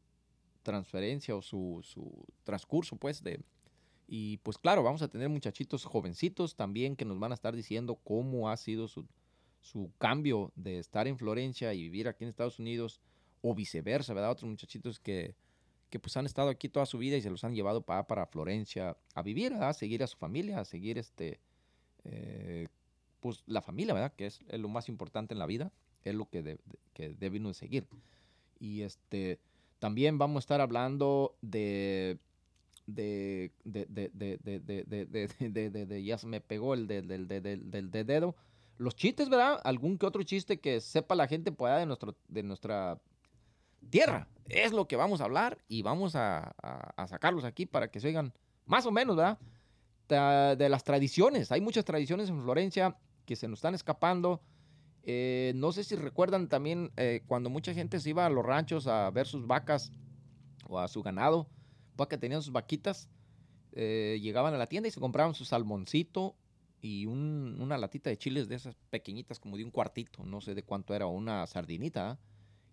[0.63, 2.11] transferencia o su, su,
[2.45, 3.41] transcurso, pues, de...
[4.09, 7.99] Y pues claro, vamos a tener muchachitos jovencitos también que nos van a estar diciendo
[8.05, 9.07] cómo ha sido su,
[9.61, 13.01] su cambio de estar en Florencia y vivir aquí en Estados Unidos
[13.41, 14.33] o viceversa, ¿verdad?
[14.33, 15.35] Otros muchachitos que,
[15.93, 18.25] que pues han estado aquí toda su vida y se los han llevado para, para
[18.25, 21.39] Florencia a vivir, A seguir a su familia, a seguir este,
[22.05, 22.69] eh,
[23.21, 24.15] pues la familia, ¿verdad?
[24.17, 25.71] Que es, lo más importante en la vida,
[26.03, 26.59] es lo que, de,
[26.95, 27.87] que debemos seguir.
[28.59, 29.39] Y este,
[29.81, 32.19] también vamos a estar hablando de
[32.87, 34.11] de, de, de,
[35.51, 38.35] de, de, ya se me pegó el del de, dedo,
[38.79, 39.61] los chistes, ¿verdad?
[39.63, 42.99] Algún que otro chiste que sepa la gente pueda de, nuestro, de nuestra
[43.91, 44.29] tierra.
[44.49, 46.55] Es lo que vamos a hablar y vamos a,
[47.07, 48.33] sacarlos aquí para que se oigan
[48.67, 49.39] más o menos, ¿verdad?
[50.57, 51.53] De, las tradiciones.
[51.53, 54.43] Hay muchas tradiciones en Florencia que se nos están escapando.
[55.05, 58.87] Eh, no sé si recuerdan también eh, cuando mucha gente se iba a los ranchos
[58.87, 59.91] a ver sus vacas
[60.69, 61.49] o a su ganado,
[61.97, 63.09] pues que tenían sus vaquitas,
[63.73, 66.37] eh, llegaban a la tienda y se compraban su salmoncito
[66.83, 70.65] y una latita de chiles de esas pequeñitas, como de un cuartito, no sé de
[70.65, 72.19] cuánto era, una sardinita.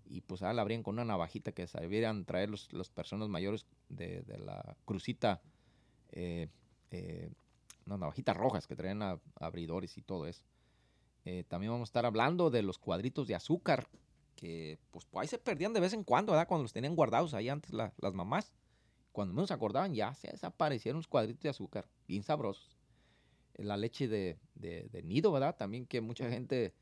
[0.09, 3.65] Y pues ah, la abrían con una navajita que sabían traer los, las personas mayores
[3.89, 5.41] de, la crucita,
[6.11, 6.47] eh,
[6.91, 7.29] eh,
[7.85, 9.01] unas navajitas rojas que traen
[9.35, 10.43] abridores y todo eso.
[11.25, 13.87] Eh, también vamos a estar hablando de los cuadritos de azúcar,
[14.35, 16.47] que pues, ahí se perdían de vez en cuando, ¿verdad?
[16.47, 18.51] Cuando los tenían guardados ahí antes las mamás.
[19.11, 22.79] Cuando menos acordaban, ya se desaparecieron los cuadritos de azúcar, bien sabrosos
[23.63, 24.37] la leche de,
[25.03, 25.55] nido, ¿verdad?
[25.55, 26.73] También que mucha gente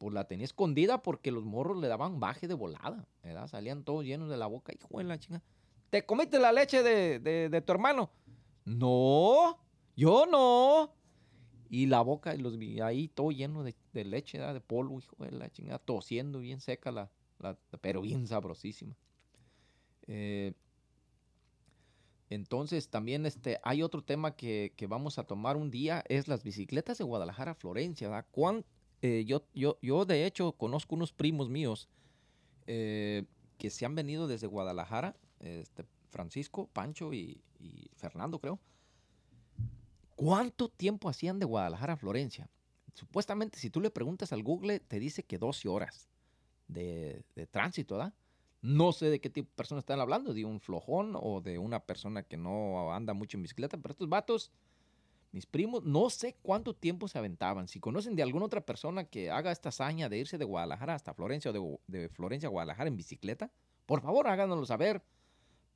[0.00, 3.46] pues la tenía escondida porque los morros le daban baje de volada, ¿verdad?
[3.48, 5.42] Salían todos llenos de la boca, hijo de la chinga.
[5.90, 8.10] ¿Te comiste la leche de, tu hermano?
[8.64, 9.58] No,
[9.94, 10.94] yo no.
[11.68, 14.54] Y la boca, y los ahí todo lleno de, leche, ¿verdad?
[14.54, 17.10] de polvo, hijo de la chingada, tosiendo bien seca, la,
[17.82, 18.96] pero bien sabrosísima.
[20.06, 20.54] Eh,
[22.30, 26.96] entonces también este, hay otro tema que, vamos a tomar un día, es las bicicletas
[26.96, 28.08] de Guadalajara a Florencia.
[29.02, 31.88] Eh, yo, yo, yo de hecho conozco unos primos míos
[32.66, 33.24] eh,
[33.58, 37.40] que se han venido desde Guadalajara, este, Francisco, Pancho y,
[37.96, 38.58] Fernando creo.
[40.16, 42.48] ¿Cuánto tiempo hacían de Guadalajara a Florencia?
[42.94, 46.08] Supuestamente si tú le preguntas al Google te dice que 12 horas
[46.68, 48.14] de, de tránsito, ¿verdad?
[48.62, 51.80] No sé de qué tipo de persona están hablando, de un flojón o de una
[51.80, 54.50] persona que no anda mucho en bicicleta, pero estos vatos,
[55.32, 57.68] mis primos, no sé cuánto tiempo se aventaban.
[57.68, 61.14] Si conocen de alguna otra persona que haga esta hazaña de irse de Guadalajara hasta
[61.14, 63.50] Florencia o de, Florencia a Guadalajara en bicicleta,
[63.86, 65.02] por favor háganoslo saber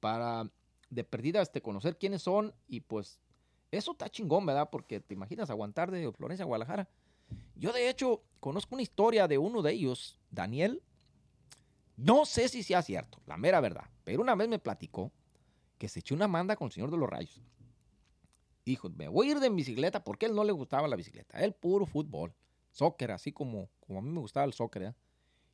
[0.00, 0.50] para
[0.90, 3.20] de perdida este, conocer quiénes son y pues
[3.70, 4.68] eso está chingón, ¿verdad?
[4.70, 6.88] Porque te imaginas aguantar de Florencia a Guadalajara.
[7.57, 10.82] Yo de hecho conozco una historia de uno de ellos, Daniel,
[11.96, 15.12] no sé si sea cierto, la mera verdad, pero una vez me platicó
[15.78, 17.40] que se echó una manda con el señor de los rayos.
[18.64, 21.52] Dijo, me voy a ir de bicicleta porque él no le gustaba la bicicleta, él
[21.52, 22.34] puro fútbol,
[22.70, 24.82] soccer, así como, como a mí me gustaba el soccer.
[24.82, 24.94] ¿eh?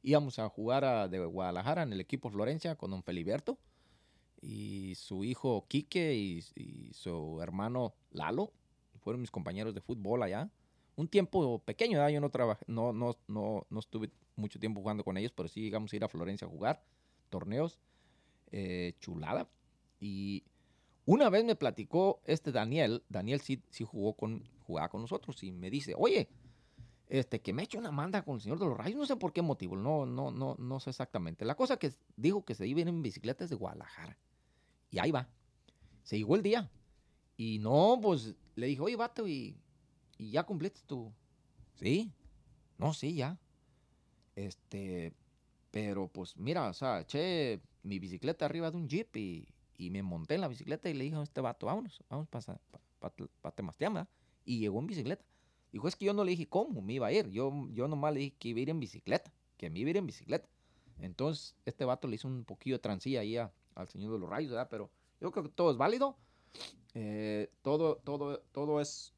[0.02, 3.58] Íbamos a jugar a, de Guadalajara en el equipo Florencia con don Feliberto
[4.40, 8.52] y su hijo Quique y, su hermano Lalo,
[9.00, 10.50] fueron mis compañeros de fútbol allá.
[10.96, 15.16] Un tiempo pequeño, yo no, trabajé, no, no, no, no estuve mucho tiempo jugando con
[15.16, 16.84] ellos, pero sí llegamos a ir a Florencia a jugar
[17.28, 17.80] torneos.
[18.52, 19.48] Eh, chulada.
[20.00, 20.44] Y
[21.10, 25.50] una vez me platicó este Daniel, Daniel sí, sí jugó con, jugaba con nosotros y
[25.50, 26.28] me dice, oye,
[27.08, 29.16] este, que me he hecho una manda con el señor de los rayos, no sé
[29.16, 31.44] por qué motivo, no, no, no, no sé exactamente.
[31.44, 34.16] La cosa que dijo que se iba en bicicletas de Guadalajara.
[34.88, 35.28] Y ahí va.
[36.04, 36.70] Se llegó el día.
[37.36, 39.56] Y no, pues le dije, oye, vato, y,
[40.16, 41.12] y ya cumpliste tu.
[41.74, 42.12] Sí.
[42.78, 43.36] No, sí, ya.
[44.36, 45.12] Este,
[45.72, 49.48] pero pues mira, o sea, eché mi bicicleta arriba de un jeep y,
[49.88, 52.58] me monté en la bicicleta y le dije a este vato, vámonos, vamos para
[52.98, 53.10] pa,
[53.40, 54.08] pa,
[54.44, 55.24] Y llegó en bicicleta.
[55.72, 57.30] Dijo, es que yo no le dije cómo me iba a ir.
[57.30, 59.90] Yo, yo nomás le dije que iba a ir en bicicleta, que me iba a
[59.90, 60.48] ir en bicicleta.
[60.98, 64.50] Entonces, este vato le hizo un poquillo de transilla ahí al señor de los rayos,
[64.50, 64.68] ¿verdad?
[64.70, 66.16] Pero yo creo que todo es válido.
[66.94, 69.14] Eh, todo, todo, todo es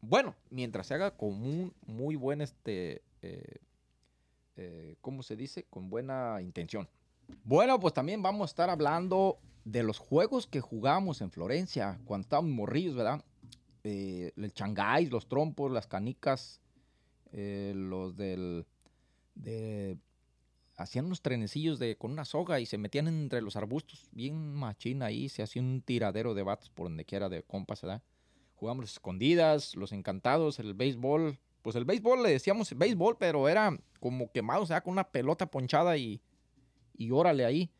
[0.00, 3.58] bueno mientras se haga con un muy buen este, eh,
[4.56, 5.64] eh, ¿cómo se dice?
[5.64, 6.88] Con buena intención.
[7.44, 12.24] Bueno, pues también vamos a estar hablando de los juegos que jugamos en Florencia cuando
[12.24, 13.24] estábamos morrillos, ¿verdad?
[13.84, 16.60] Eh, el changáis, los trompos, las canicas,
[17.32, 18.66] eh, los del...
[19.34, 19.96] De,
[20.76, 25.06] hacían unos trenecillos de, con una soga y se metían entre los arbustos, bien machina
[25.06, 28.02] ahí, se hacía un tiradero de bates por donde quiera de compas, ¿verdad?
[28.54, 31.38] Jugamos las escondidas, los encantados, el béisbol.
[31.62, 35.46] Pues el béisbol le decíamos béisbol, pero era como quemado, o sea, con una pelota
[35.46, 36.22] ponchada y,
[36.96, 37.70] y órale ahí.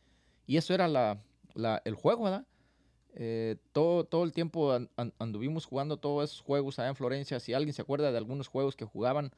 [0.45, 1.19] Y eso era la,
[1.55, 2.45] el juego, ¿verdad?
[3.13, 4.77] Eh, todo, todo el tiempo
[5.19, 7.39] anduvimos jugando todos esos juegos allá en Florencia.
[7.39, 9.31] Si alguien se acuerda de algunos juegos que jugaban,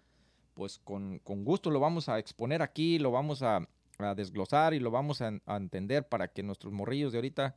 [0.53, 3.67] pues con, gusto lo vamos a exponer aquí, lo vamos a,
[4.15, 7.55] desglosar y lo vamos a, entender para que nuestros morrillos de ahorita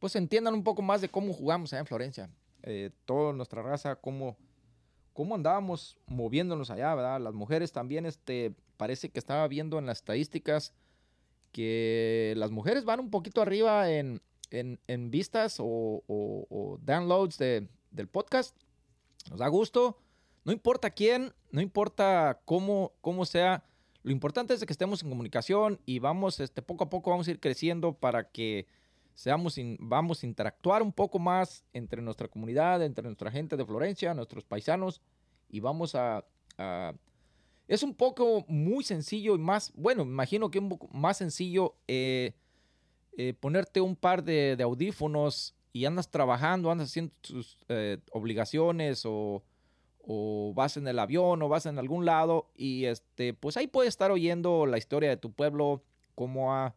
[0.00, 2.30] pues entiendan un poco más de cómo jugamos allá en Florencia.
[2.62, 4.36] Eh, toda nuestra raza, cómo,
[5.12, 7.20] cómo andábamos moviéndonos allá, ¿verdad?
[7.20, 10.74] Las mujeres también, este, parece que estaba viendo en las estadísticas
[11.52, 14.20] que las mujeres van un poquito arriba en,
[14.50, 18.56] en, vistas o, downloads de, del podcast.
[19.30, 19.98] Nos da gusto.
[20.44, 23.64] No importa quién, no importa cómo, cómo sea.
[24.02, 27.32] Lo importante es que estemos en comunicación y vamos, este, poco a poco vamos a
[27.32, 28.66] ir creciendo para que
[29.14, 34.14] seamos, vamos a interactuar un poco más entre nuestra comunidad, entre nuestra gente de Florencia,
[34.14, 35.02] nuestros paisanos
[35.48, 36.24] y vamos a,
[37.68, 41.76] es un poco muy sencillo y más, bueno, me imagino que un poco más sencillo
[41.86, 42.32] eh,
[43.18, 49.44] eh, ponerte un par de, audífonos y andas trabajando, andas haciendo tus eh, obligaciones o,
[50.54, 54.10] vas en el avión o vas en algún lado y este, pues ahí puedes estar
[54.10, 55.82] oyendo la historia de tu pueblo,
[56.14, 56.74] cómo ha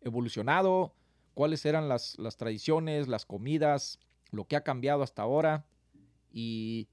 [0.00, 0.94] evolucionado,
[1.34, 3.98] cuáles eran las, las tradiciones, las comidas,
[4.30, 5.66] lo que ha cambiado hasta ahora
[6.32, 6.88] y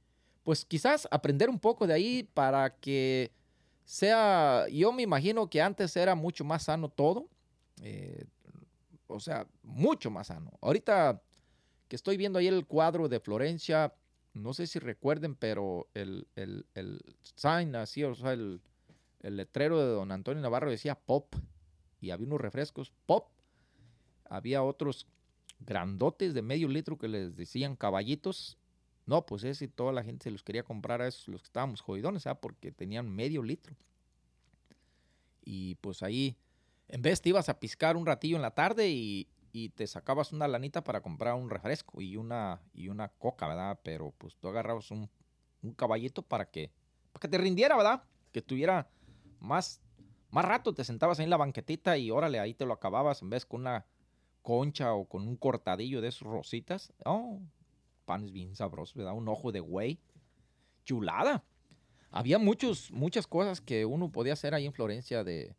[0.48, 3.34] pues quizás aprender un poco de ahí para que
[3.84, 7.28] sea, yo me imagino que antes era mucho más sano todo.
[7.82, 8.24] Eh,
[9.08, 10.54] o sea, mucho más sano.
[10.62, 11.22] Ahorita
[11.90, 13.94] que estoy viendo ahí el cuadro de Florencia,
[14.34, 17.02] no sé si recuerden, pero el, el, el
[17.36, 18.62] sign así, o sea, el,
[19.20, 21.36] el letrero de don Antonio Navarro decía pop
[22.00, 23.28] y había unos refrescos pop.
[24.30, 25.08] Había otros
[25.60, 28.57] grandotes de medio litro que les decían caballitos.
[29.08, 31.80] No, pues ese toda la gente se los quería comprar a esos, los que estábamos
[31.80, 32.40] jodidones, ¿sabes?
[32.42, 33.74] Porque tenían medio litro.
[35.46, 36.38] Y pues ahí
[36.90, 39.28] en vez te ibas a piscar un ratillo en la tarde y,
[39.76, 43.80] te sacabas una lanita para comprar un refresco y una, y una coca, ¿verdad?
[43.82, 45.10] Pero pues tú agarrabas un,
[45.76, 46.72] caballito para que,
[47.12, 48.04] para que te rindiera, ¿verdad?
[48.32, 48.88] Que tuviera
[49.40, 49.82] más,
[50.30, 53.32] más rato, te sentabas ahí en la banquetita y órale, ahí te lo acababas en
[53.32, 53.88] vez con una
[54.44, 56.94] concha o con un cortadillo de esos rositas.
[57.04, 57.40] Oh,
[58.08, 59.14] panes bien sabrosos, ¿verdad?
[59.14, 60.00] Un ojo de güey.
[60.86, 61.44] Chulada.
[62.10, 65.54] Había muchos, muchas cosas que uno podía hacer ahí en Florencia de,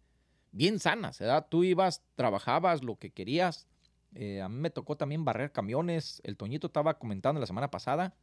[0.50, 1.46] bien sanas, ¿verdad?
[1.48, 3.68] Tú ibas, trabajabas lo que querías.
[4.14, 6.22] Eh, a mí me tocó también barrer camiones.
[6.24, 8.14] El Toñito estaba comentando la semana pasada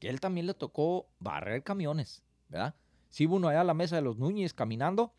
[0.00, 2.74] que él también le tocó barrer camiones, ¿verdad?
[3.10, 5.14] Sí, uno allá a la mesa de los Núñez caminando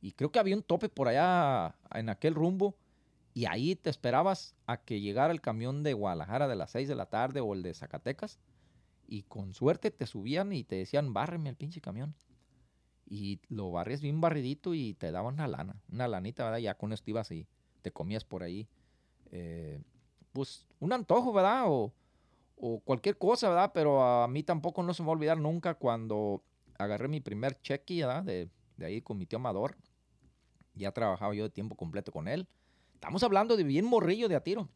[0.00, 2.76] y creo que había un tope por allá en aquel rumbo
[3.34, 6.94] y ahí te esperabas a que llegara el camión de Guadalajara de las 6 de
[6.94, 8.38] la tarde o el de Zacatecas
[9.06, 12.14] y con suerte te subían y te decían, bárreme el pinche camión
[13.12, 16.58] y lo barres bien barridito y te daban una lana, una lanita, ¿verdad?
[16.58, 17.46] Ya con esto ibas y
[17.82, 18.66] te comías por ahí.
[19.30, 19.82] Eh,
[20.32, 21.64] pues un antojo, ¿verdad?
[21.66, 21.92] O,
[22.84, 23.72] cualquier cosa, ¿verdad?
[23.74, 26.42] Pero a mí tampoco no se me va a olvidar nunca cuando
[26.78, 28.22] agarré mi primer cheque, ¿verdad?
[28.22, 28.48] De,
[28.80, 29.76] ahí con mi tío Amador.
[30.74, 32.48] Ya trabajaba yo de tiempo completo con él.
[33.02, 34.68] Estamos hablando de bien morrillo de a tiro.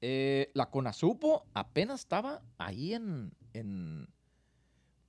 [0.00, 4.08] Eh, la Conasupo apenas estaba ahí en,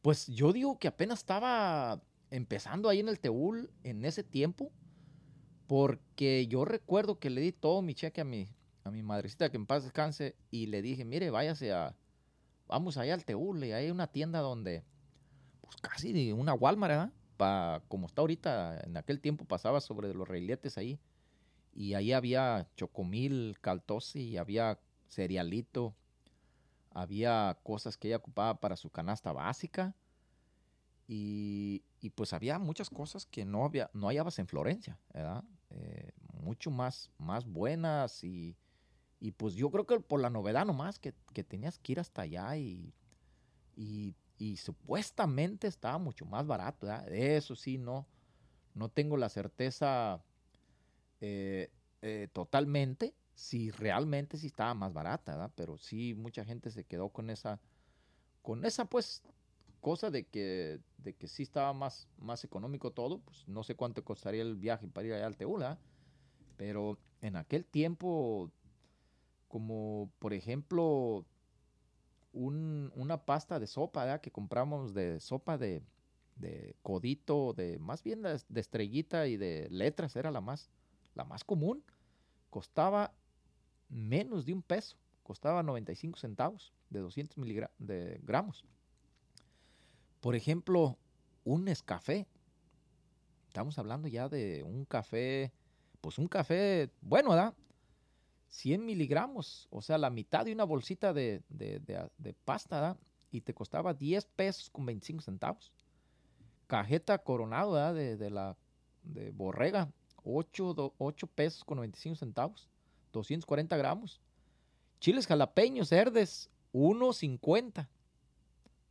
[0.03, 1.99] pues yo digo que apenas estaba
[2.30, 4.71] empezando ahí en el Teúl en ese tiempo,
[5.65, 8.49] porque yo recuerdo que le di todo mi cheque a mi,
[8.84, 11.95] a mi madrecita que en paz descanse y le dije, mire, váyase a,
[12.67, 14.84] vamos allá al Teúl y hay una tienda donde,
[15.59, 16.91] pues casi una Walmart,
[17.39, 17.82] ¿verdad?
[17.88, 20.99] Como está ahorita, en aquel tiempo pasaba sobre los reiletes ahí
[21.76, 25.95] y ahí había chocomil, caltosi, había cerealito,
[26.91, 29.95] había cosas que ella ocupaba para su canasta básica
[31.07, 31.84] y,
[32.15, 35.43] pues había muchas cosas que no, había, no hallabas en Florencia, ¿verdad?
[35.71, 36.11] Eh,
[36.41, 38.55] mucho más, más buenas y,
[39.38, 42.57] pues yo creo que por la novedad nomás que, que tenías que ir hasta allá
[42.57, 42.93] y,
[43.76, 44.15] y,
[44.57, 47.09] supuestamente estaba mucho más barato, ¿verdad?
[47.11, 48.05] Eso sí, no,
[48.74, 50.21] no tengo la certeza
[51.26, 51.71] eh,
[52.01, 55.49] eh, totalmente, si realmente sí estaba más barata.
[55.55, 57.61] Pero sí, mucha gente se quedó con esa,
[58.41, 59.24] con esa pues
[59.80, 64.03] cosa de que, de que sí estaba más, más económico todo, pues no sé cuánto
[64.03, 65.80] costaría el viaje para ir allá al Teula,
[66.57, 68.51] pero en aquel tiempo,
[69.47, 71.26] como por ejemplo,
[72.34, 74.19] una pasta de sopa.
[74.19, 75.84] Que compramos de sopa de,
[76.82, 80.69] codito, de más bien de estrellita y de letras, era la más,
[81.16, 81.84] la más común.
[82.49, 83.14] Costaba
[83.89, 88.66] menos de un peso, costaba 95 centavos de 200 miligramos de gramos.
[90.20, 90.97] Por ejemplo,
[91.43, 92.28] un escafé.
[93.47, 95.51] Estamos hablando ya de un café,
[96.01, 97.53] pues un café bueno, ¿verdad?
[98.49, 101.41] 100 miligramos, o sea, la mitad de una bolsita de,
[102.45, 102.97] pasta, ¿verdad?
[103.32, 105.72] Y te costaba 10 pesos con 25 centavos.
[106.68, 107.95] Cajeta coronado, ¿verdad?
[107.95, 108.55] De, la
[109.03, 109.91] de borrega,
[110.24, 112.69] 8, 8 pesos con 95 centavos,
[113.11, 114.21] 240 gramos.
[114.99, 117.88] Chiles jalapeños verdes, 1.50,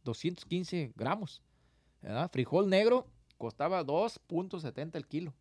[0.05, 1.43] 215 gramos.
[2.31, 3.07] Frijol negro
[3.39, 5.33] costaba 2.70 el kilo.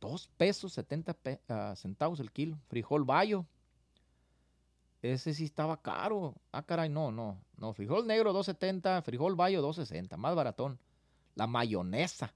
[0.00, 1.16] 2 pesos 70
[1.48, 2.58] ah, centavos el kilo.
[2.68, 3.46] Frijol bayo.
[5.02, 6.34] Ese sí estaba caro.
[6.52, 7.38] Ah, caray, no, no.
[7.56, 10.78] No, frijol negro 2.70, frijol bayo 2.60, más baratón.
[11.34, 12.34] La mayonesa.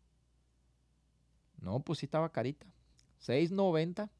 [1.64, 2.66] No, pues sí estaba carita.
[3.26, 4.10] 6.90.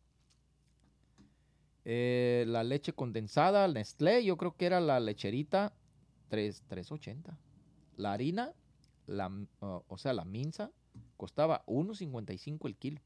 [1.85, 5.75] Eh, la leche condensada, Nestlé, yo creo que era la lecherita
[6.31, 7.37] 3.80.
[7.97, 8.55] La harina,
[9.07, 9.31] la,
[9.61, 10.73] o sea, la minza,
[11.19, 13.01] costaba 1.55 el kilo.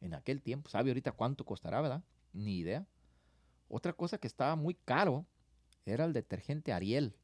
[0.00, 2.02] En aquel tiempo, ¿sabe ahorita cuánto costará, verdad?
[2.32, 2.86] Ni idea.
[3.68, 5.26] Otra cosa que estaba muy caro
[5.84, 7.14] era el detergente Ariel.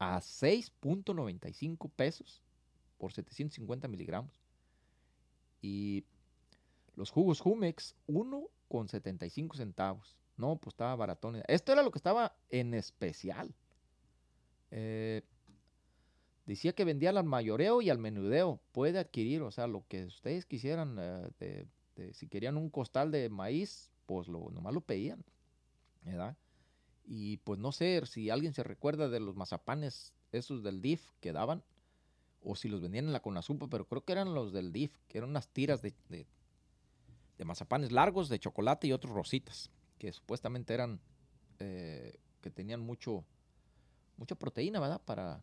[0.00, 2.42] A 6.95 pesos
[2.98, 4.41] por 750 miligramos.
[5.62, 6.04] Y
[6.94, 10.18] los jugos Jumex, 1.75 centavos.
[10.36, 11.42] No, pues estaba baratón.
[11.48, 13.54] Esto era lo que estaba en especial.
[14.70, 15.22] Eh,
[16.44, 18.60] decía que vendía al mayoreo y al menudeo.
[18.72, 20.96] Puede adquirir, o sea, lo que ustedes quisieran.
[20.98, 21.66] Eh,
[22.12, 25.24] si querían un costal de maíz, pues lo, nomás lo pedían.
[26.04, 26.36] ¿verdad?
[27.04, 31.32] Y pues no sé si alguien se recuerda de los mazapanes esos del DIF que
[31.32, 31.62] daban,
[32.42, 35.18] o si los vendían en la Conasupa, pero creo que eran los del DIF, que
[35.18, 36.26] eran unas tiras de, de,
[37.44, 41.00] mazapanes largos de chocolate y otros rositas, que supuestamente eran,
[41.58, 43.24] eh, que tenían mucho,
[44.16, 45.00] mucha proteína, ¿verdad?
[45.04, 45.42] Para,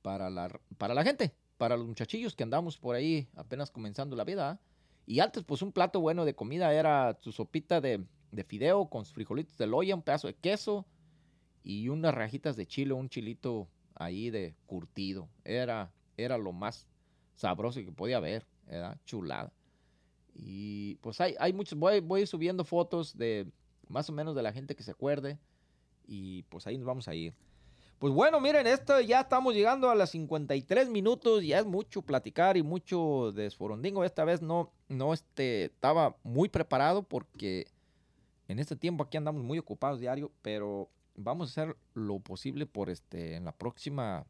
[0.00, 4.24] para, la, para la gente, para los muchachillos que andamos por ahí apenas comenzando la
[4.24, 4.58] vida.
[5.04, 8.02] Y antes, pues un plato bueno de comida era su sopita de,
[8.32, 10.86] de fideo con sus frijolitos de loya, un pedazo de queso
[11.62, 13.68] y unas rajitas de chile, un chilito
[14.00, 15.28] ahí de curtido.
[15.44, 16.88] Era, era lo más
[17.36, 19.52] sabroso que podía haber, era chulada.
[20.34, 23.46] Y pues hay, hay muchos, voy, voy subiendo fotos de
[23.88, 25.38] más o menos de la gente que se acuerde
[26.06, 27.34] y pues ahí nos vamos a ir.
[27.98, 32.56] Pues bueno, miren, esto ya estamos llegando a las 53 minutos, ya es mucho platicar
[32.56, 34.04] y mucho desforondingo.
[34.04, 37.66] Esta vez no, no este, estaba muy preparado porque
[38.48, 40.88] en este tiempo aquí andamos muy ocupados diario, pero
[41.22, 44.26] vamos a hacer lo posible por este, en la próxima,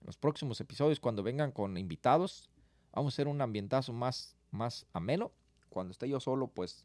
[0.00, 2.48] en los próximos episodios cuando vengan con invitados.
[2.92, 5.32] Vamos a hacer un ambientazo más, más ameno.
[5.68, 6.84] Cuando esté yo solo, pues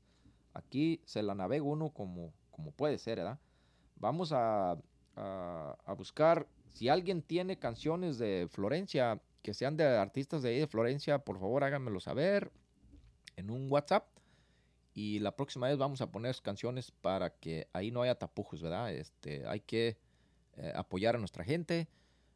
[0.53, 3.39] aquí se la navego uno como, como puede ser, ¿verdad?
[3.97, 4.77] Vamos a,
[5.97, 11.19] buscar, si alguien tiene canciones de Florencia, que sean de artistas de ahí de Florencia,
[11.19, 12.51] por favor háganmelo saber
[13.37, 14.07] en un WhatsApp.
[14.97, 18.93] Y la próxima vez vamos a poner canciones para que ahí no haya tapujos, ¿verdad?
[18.93, 19.97] Este, hay que
[20.55, 21.89] eh, apoyar a nuestra gente.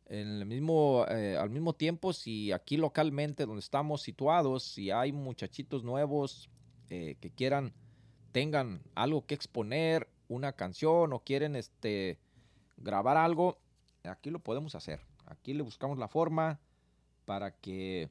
[0.08, 6.50] Eh, al mismo tiempo, si aquí localmente donde estamos situados, si hay muchachitos nuevos
[6.90, 7.74] eh, que quieran,
[8.34, 12.20] tengan algo que exponer, una canción o quieren este,
[12.76, 13.58] grabar algo,
[14.04, 15.00] aquí lo podemos hacer.
[15.28, 16.60] Aquí le buscamos la forma
[17.24, 18.10] para que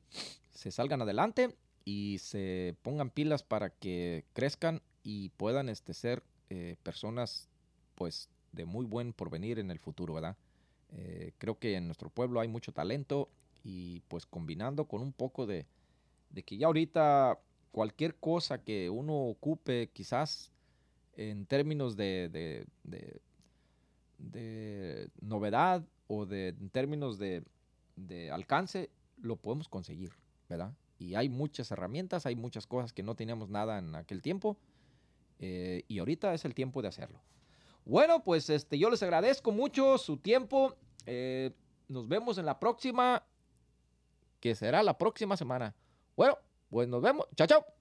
[0.53, 1.55] se salgan adelante
[1.89, 7.49] y se pongan pilas para que crezcan y puedan este, ser eh, personas
[7.95, 10.37] pues de muy buen porvenir en el futuro, ¿verdad?
[10.93, 13.31] Eh, creo que en nuestro pueblo hay mucho talento
[13.65, 15.65] y pues combinando con un poco de,
[16.29, 17.39] de que ya ahorita
[17.73, 20.53] cualquier cosa que uno ocupe quizás
[21.17, 23.21] en términos de, de,
[25.23, 27.43] novedad o de, en términos de,
[28.31, 28.91] alcance,
[29.23, 30.13] lo podemos conseguir,
[30.51, 30.75] ¿verdad?
[30.99, 34.59] Y hay muchas herramientas, hay muchas cosas que no teníamos nada en aquel tiempo
[35.39, 37.21] eh, y ahorita es el tiempo de hacerlo.
[37.85, 40.77] Bueno, pues este, yo les agradezco mucho su tiempo.
[41.07, 41.53] Eh,
[41.89, 43.25] nos vemos en la próxima,
[44.41, 45.75] que será la próxima semana.
[46.17, 46.37] Bueno,
[46.69, 47.27] pues nos vemos.
[47.35, 47.78] Chao, chao.